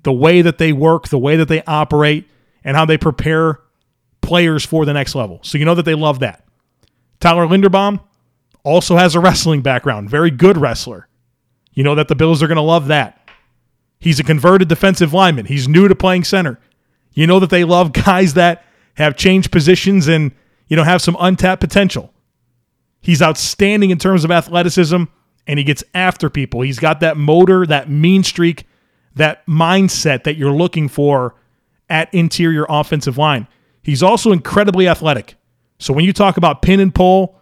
the 0.02 0.12
way 0.12 0.42
that 0.42 0.58
they 0.58 0.72
work, 0.72 1.08
the 1.08 1.18
way 1.18 1.36
that 1.36 1.48
they 1.48 1.62
operate, 1.64 2.28
and 2.64 2.76
how 2.76 2.84
they 2.84 2.98
prepare 2.98 3.60
players 4.20 4.64
for 4.64 4.84
the 4.84 4.92
next 4.92 5.14
level. 5.14 5.40
So 5.42 5.58
you 5.58 5.64
know 5.64 5.74
that 5.74 5.84
they 5.84 5.94
love 5.94 6.20
that. 6.20 6.44
Tyler 7.20 7.46
Linderbaum 7.46 8.00
also 8.62 8.96
has 8.96 9.14
a 9.14 9.20
wrestling 9.20 9.62
background, 9.62 10.10
very 10.10 10.30
good 10.30 10.56
wrestler. 10.56 11.08
You 11.72 11.84
know 11.84 11.94
that 11.94 12.08
the 12.08 12.14
Bills 12.14 12.42
are 12.42 12.46
going 12.46 12.56
to 12.56 12.62
love 12.62 12.88
that. 12.88 13.28
He's 13.98 14.18
a 14.18 14.24
converted 14.24 14.68
defensive 14.68 15.12
lineman. 15.12 15.46
He's 15.46 15.68
new 15.68 15.86
to 15.86 15.94
playing 15.94 16.24
center. 16.24 16.58
You 17.12 17.26
know 17.26 17.38
that 17.38 17.50
they 17.50 17.64
love 17.64 17.92
guys 18.04 18.34
that 18.34 18.64
have 18.94 19.16
changed 19.16 19.50
positions 19.52 20.08
and, 20.08 20.32
you 20.68 20.76
know, 20.76 20.84
have 20.84 21.02
some 21.02 21.16
untapped 21.20 21.60
potential. 21.60 22.12
He's 23.02 23.22
outstanding 23.22 23.90
in 23.90 23.98
terms 23.98 24.24
of 24.24 24.30
athleticism 24.30 25.04
and 25.46 25.58
he 25.58 25.64
gets 25.64 25.82
after 25.94 26.28
people. 26.28 26.60
He's 26.60 26.78
got 26.78 27.00
that 27.00 27.16
motor, 27.16 27.66
that 27.66 27.88
mean 27.88 28.22
streak, 28.22 28.66
that 29.14 29.44
mindset 29.46 30.24
that 30.24 30.36
you're 30.36 30.52
looking 30.52 30.88
for 30.88 31.34
at 31.88 32.12
interior 32.14 32.66
offensive 32.68 33.18
line. 33.18 33.48
He's 33.90 34.04
also 34.04 34.30
incredibly 34.30 34.86
athletic. 34.86 35.34
So 35.80 35.92
when 35.92 36.04
you 36.04 36.12
talk 36.12 36.36
about 36.36 36.62
pin 36.62 36.78
and 36.78 36.94
pull, 36.94 37.40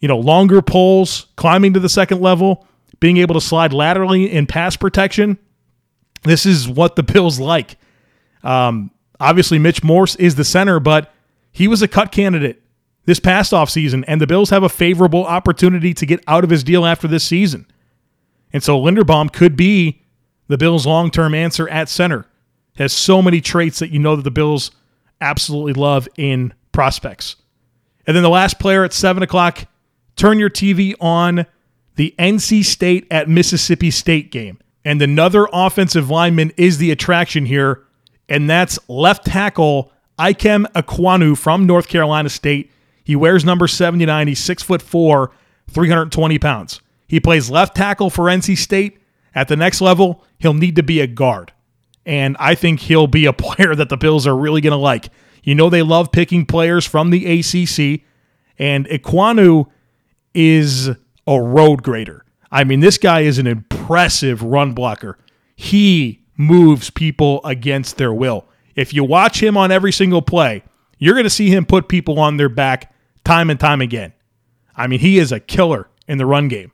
you 0.00 0.06
know, 0.06 0.18
longer 0.18 0.60
pulls, 0.60 1.28
climbing 1.36 1.72
to 1.72 1.80
the 1.80 1.88
second 1.88 2.20
level, 2.20 2.66
being 3.00 3.16
able 3.16 3.34
to 3.34 3.40
slide 3.40 3.72
laterally 3.72 4.30
in 4.30 4.46
pass 4.46 4.76
protection, 4.76 5.38
this 6.24 6.44
is 6.44 6.68
what 6.68 6.94
the 6.94 7.02
Bills 7.14 7.40
like. 7.40 7.78
Um, 8.42 8.90
obviously, 9.18 9.58
Mitch 9.58 9.82
Morse 9.82 10.14
is 10.16 10.34
the 10.34 10.44
center, 10.44 10.78
but 10.78 11.10
he 11.52 11.66
was 11.66 11.80
a 11.80 11.88
cut 11.88 12.12
candidate 12.12 12.62
this 13.06 13.18
past 13.18 13.52
offseason, 13.52 14.04
and 14.06 14.20
the 14.20 14.26
Bills 14.26 14.50
have 14.50 14.64
a 14.64 14.68
favorable 14.68 15.24
opportunity 15.24 15.94
to 15.94 16.04
get 16.04 16.22
out 16.26 16.44
of 16.44 16.50
his 16.50 16.62
deal 16.62 16.84
after 16.84 17.08
this 17.08 17.24
season. 17.24 17.66
And 18.52 18.62
so 18.62 18.78
Linderbaum 18.78 19.32
could 19.32 19.56
be 19.56 20.02
the 20.48 20.58
Bills' 20.58 20.86
long 20.86 21.10
term 21.10 21.34
answer 21.34 21.66
at 21.70 21.88
center. 21.88 22.26
Has 22.76 22.92
so 22.92 23.22
many 23.22 23.40
traits 23.40 23.78
that 23.78 23.90
you 23.90 23.98
know 23.98 24.16
that 24.16 24.22
the 24.24 24.30
Bills 24.30 24.70
absolutely 25.20 25.72
love 25.72 26.08
in 26.16 26.54
prospects. 26.72 27.36
And 28.06 28.16
then 28.16 28.22
the 28.22 28.30
last 28.30 28.58
player 28.58 28.84
at 28.84 28.92
7 28.92 29.22
o'clock, 29.22 29.66
turn 30.16 30.38
your 30.38 30.50
TV 30.50 30.94
on 31.00 31.46
the 31.96 32.14
NC 32.18 32.64
State 32.64 33.06
at 33.10 33.28
Mississippi 33.28 33.90
State 33.90 34.30
game. 34.30 34.58
And 34.84 35.02
another 35.02 35.46
offensive 35.52 36.08
lineman 36.08 36.52
is 36.56 36.78
the 36.78 36.90
attraction 36.90 37.44
here, 37.44 37.84
and 38.28 38.48
that's 38.48 38.78
left 38.88 39.26
tackle 39.26 39.92
Ikem 40.18 40.64
Ekwonu 40.72 41.36
from 41.36 41.66
North 41.66 41.88
Carolina 41.88 42.28
State. 42.28 42.70
He 43.04 43.16
wears 43.16 43.44
number 43.44 43.66
79. 43.66 44.28
He's 44.28 44.38
six 44.38 44.62
foot 44.62 44.80
four, 44.80 45.32
320 45.70 46.38
pounds. 46.38 46.80
He 47.06 47.20
plays 47.20 47.50
left 47.50 47.76
tackle 47.76 48.10
for 48.10 48.24
NC 48.24 48.56
State. 48.56 48.98
At 49.34 49.48
the 49.48 49.56
next 49.56 49.80
level, 49.80 50.24
he'll 50.38 50.54
need 50.54 50.76
to 50.76 50.82
be 50.82 51.00
a 51.00 51.06
guard. 51.06 51.52
And 52.08 52.38
I 52.40 52.54
think 52.54 52.80
he'll 52.80 53.06
be 53.06 53.26
a 53.26 53.32
player 53.34 53.76
that 53.76 53.90
the 53.90 53.96
Bills 53.96 54.26
are 54.26 54.36
really 54.36 54.60
going 54.60 54.72
to 54.72 54.76
like. 54.76 55.10
You 55.44 55.54
know, 55.54 55.70
they 55.70 55.82
love 55.82 56.10
picking 56.10 56.44
players 56.44 56.84
from 56.84 57.10
the 57.10 57.24
ACC, 57.38 58.02
and 58.58 58.86
Ekwonu 58.88 59.66
is 60.34 60.90
a 61.26 61.40
road 61.40 61.82
grader. 61.82 62.24
I 62.50 62.64
mean, 62.64 62.80
this 62.80 62.98
guy 62.98 63.20
is 63.20 63.38
an 63.38 63.46
impressive 63.46 64.42
run 64.42 64.72
blocker. 64.72 65.18
He 65.54 66.24
moves 66.36 66.90
people 66.90 67.40
against 67.44 67.98
their 67.98 68.12
will. 68.12 68.46
If 68.74 68.94
you 68.94 69.04
watch 69.04 69.42
him 69.42 69.56
on 69.56 69.70
every 69.70 69.92
single 69.92 70.22
play, 70.22 70.62
you're 70.98 71.14
going 71.14 71.24
to 71.24 71.30
see 71.30 71.50
him 71.50 71.66
put 71.66 71.88
people 71.88 72.18
on 72.18 72.36
their 72.36 72.48
back 72.48 72.92
time 73.24 73.50
and 73.50 73.60
time 73.60 73.80
again. 73.80 74.12
I 74.76 74.86
mean, 74.86 75.00
he 75.00 75.18
is 75.18 75.32
a 75.32 75.40
killer 75.40 75.88
in 76.06 76.18
the 76.18 76.26
run 76.26 76.48
game. 76.48 76.72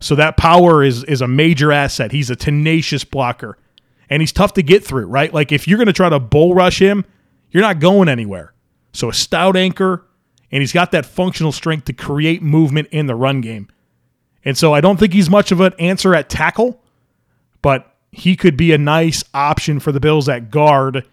So 0.00 0.14
that 0.14 0.36
power 0.36 0.84
is 0.84 1.04
is 1.04 1.22
a 1.22 1.28
major 1.28 1.72
asset. 1.72 2.12
He's 2.12 2.30
a 2.30 2.36
tenacious 2.36 3.02
blocker. 3.02 3.58
And 4.08 4.22
he's 4.22 4.32
tough 4.32 4.54
to 4.54 4.62
get 4.62 4.84
through, 4.84 5.06
right? 5.06 5.32
Like 5.32 5.52
if 5.52 5.66
you're 5.66 5.78
going 5.78 5.86
to 5.86 5.92
try 5.92 6.08
to 6.08 6.20
bull 6.20 6.54
rush 6.54 6.80
him, 6.80 7.04
you're 7.50 7.62
not 7.62 7.80
going 7.80 8.08
anywhere. 8.08 8.52
So 8.92 9.08
a 9.08 9.14
stout 9.14 9.56
anchor, 9.56 10.06
and 10.50 10.62
he's 10.62 10.72
got 10.72 10.92
that 10.92 11.04
functional 11.06 11.52
strength 11.52 11.86
to 11.86 11.92
create 11.92 12.42
movement 12.42 12.88
in 12.90 13.06
the 13.06 13.14
run 13.14 13.40
game. 13.40 13.68
And 14.44 14.56
so 14.56 14.72
I 14.72 14.80
don't 14.80 14.98
think 14.98 15.12
he's 15.12 15.28
much 15.28 15.50
of 15.50 15.60
an 15.60 15.74
answer 15.78 16.14
at 16.14 16.30
tackle, 16.30 16.80
but 17.62 17.94
he 18.12 18.36
could 18.36 18.56
be 18.56 18.72
a 18.72 18.78
nice 18.78 19.24
option 19.34 19.80
for 19.80 19.92
the 19.92 20.00
Bills 20.00 20.28
at 20.28 20.50
guard 20.50 21.06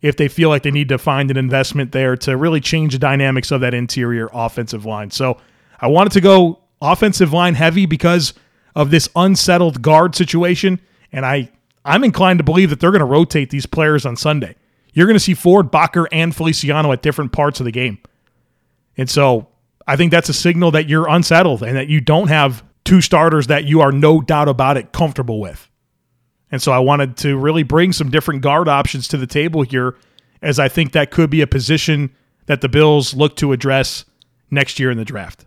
if 0.00 0.16
they 0.16 0.28
feel 0.28 0.48
like 0.48 0.62
they 0.62 0.70
need 0.70 0.88
to 0.88 0.98
find 0.98 1.30
an 1.30 1.36
investment 1.36 1.92
there 1.92 2.16
to 2.16 2.36
really 2.36 2.60
change 2.60 2.92
the 2.92 2.98
dynamics 2.98 3.50
of 3.50 3.60
that 3.60 3.74
interior 3.74 4.30
offensive 4.32 4.84
line. 4.84 5.10
So 5.10 5.38
I 5.80 5.88
wanted 5.88 6.12
to 6.12 6.20
go 6.20 6.60
offensive 6.80 7.32
line 7.32 7.54
heavy 7.54 7.86
because 7.86 8.32
of 8.74 8.90
this 8.90 9.08
unsettled 9.16 9.82
guard 9.82 10.14
situation. 10.14 10.80
And 11.12 11.26
I, 11.26 11.50
I'm 11.84 12.04
inclined 12.04 12.38
to 12.38 12.44
believe 12.44 12.70
that 12.70 12.80
they're 12.80 12.90
going 12.90 13.00
to 13.00 13.06
rotate 13.06 13.50
these 13.50 13.66
players 13.66 14.04
on 14.04 14.16
Sunday. 14.16 14.56
You're 14.92 15.06
going 15.06 15.16
to 15.16 15.20
see 15.20 15.34
Ford, 15.34 15.70
Boettger, 15.70 16.06
and 16.10 16.34
Feliciano 16.34 16.92
at 16.92 17.02
different 17.02 17.32
parts 17.32 17.60
of 17.60 17.64
the 17.64 17.72
game. 17.72 17.98
And 18.96 19.08
so 19.08 19.48
I 19.86 19.96
think 19.96 20.10
that's 20.10 20.28
a 20.28 20.34
signal 20.34 20.70
that 20.72 20.88
you're 20.88 21.08
unsettled 21.08 21.62
and 21.62 21.76
that 21.76 21.88
you 21.88 22.00
don't 22.00 22.28
have 22.28 22.64
two 22.84 23.00
starters 23.00 23.46
that 23.46 23.64
you 23.64 23.80
are 23.80 23.92
no 23.92 24.20
doubt 24.20 24.48
about 24.48 24.76
it 24.76 24.92
comfortable 24.92 25.40
with. 25.40 25.70
And 26.50 26.60
so 26.62 26.72
I 26.72 26.78
wanted 26.78 27.16
to 27.18 27.36
really 27.36 27.62
bring 27.62 27.92
some 27.92 28.10
different 28.10 28.42
guard 28.42 28.68
options 28.68 29.06
to 29.08 29.16
the 29.16 29.26
table 29.26 29.62
here, 29.62 29.96
as 30.40 30.58
I 30.58 30.68
think 30.68 30.92
that 30.92 31.10
could 31.10 31.30
be 31.30 31.42
a 31.42 31.46
position 31.46 32.14
that 32.46 32.60
the 32.60 32.68
Bills 32.68 33.14
look 33.14 33.36
to 33.36 33.52
address 33.52 34.04
next 34.50 34.80
year 34.80 34.90
in 34.90 34.96
the 34.96 35.04
draft. 35.04 35.44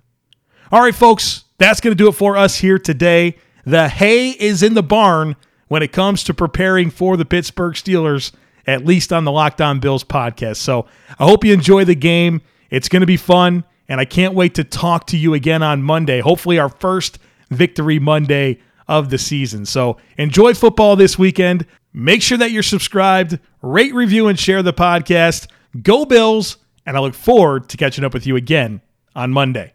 All 0.71 0.81
right, 0.81 0.95
folks, 0.95 1.45
that's 1.57 1.81
going 1.81 1.91
to 1.91 2.03
do 2.03 2.07
it 2.07 2.13
for 2.13 2.37
us 2.37 2.57
here 2.57 2.77
today. 2.77 3.35
The 3.65 3.89
hay 3.89 4.29
is 4.29 4.63
in 4.63 4.75
the 4.75 4.83
barn 4.83 5.35
when 5.71 5.81
it 5.81 5.93
comes 5.93 6.21
to 6.21 6.33
preparing 6.33 6.89
for 6.89 7.15
the 7.15 7.23
Pittsburgh 7.23 7.75
Steelers, 7.75 8.33
at 8.67 8.83
least 8.85 9.13
on 9.13 9.23
the 9.23 9.31
Locked 9.31 9.61
On 9.61 9.79
Bills 9.79 10.03
podcast. 10.03 10.57
So 10.57 10.85
I 11.17 11.23
hope 11.23 11.45
you 11.45 11.53
enjoy 11.53 11.85
the 11.85 11.95
game. 11.95 12.41
It's 12.69 12.89
going 12.89 12.99
to 12.99 13.05
be 13.05 13.15
fun 13.15 13.63
And 13.87 14.01
I 14.01 14.03
can't 14.03 14.33
wait 14.33 14.55
to 14.55 14.65
talk 14.65 15.07
to 15.07 15.17
you 15.17 15.33
again 15.33 15.63
on 15.63 15.81
Monday. 15.81 16.19
Hopefully, 16.19 16.59
our 16.59 16.67
first 16.67 17.19
victory 17.49 17.99
Monday 17.99 18.59
of 18.89 19.11
the 19.11 19.17
season. 19.17 19.65
So 19.65 19.95
enjoy 20.17 20.55
football 20.55 20.97
this 20.97 21.17
weekend. 21.17 21.65
Make 21.93 22.21
sure 22.21 22.37
that 22.37 22.51
you're 22.51 22.63
subscribed, 22.63 23.39
rate, 23.61 23.93
review, 23.93 24.27
and 24.27 24.37
share 24.37 24.61
the 24.61 24.73
podcast. 24.73 25.47
Go 25.81 26.03
Bills. 26.03 26.57
And 26.85 26.97
I 26.97 26.99
look 26.99 27.13
forward 27.13 27.69
to 27.69 27.77
catching 27.77 28.03
up 28.03 28.13
with 28.13 28.27
you 28.27 28.35
again 28.35 28.81
on 29.15 29.31
Monday. 29.31 29.71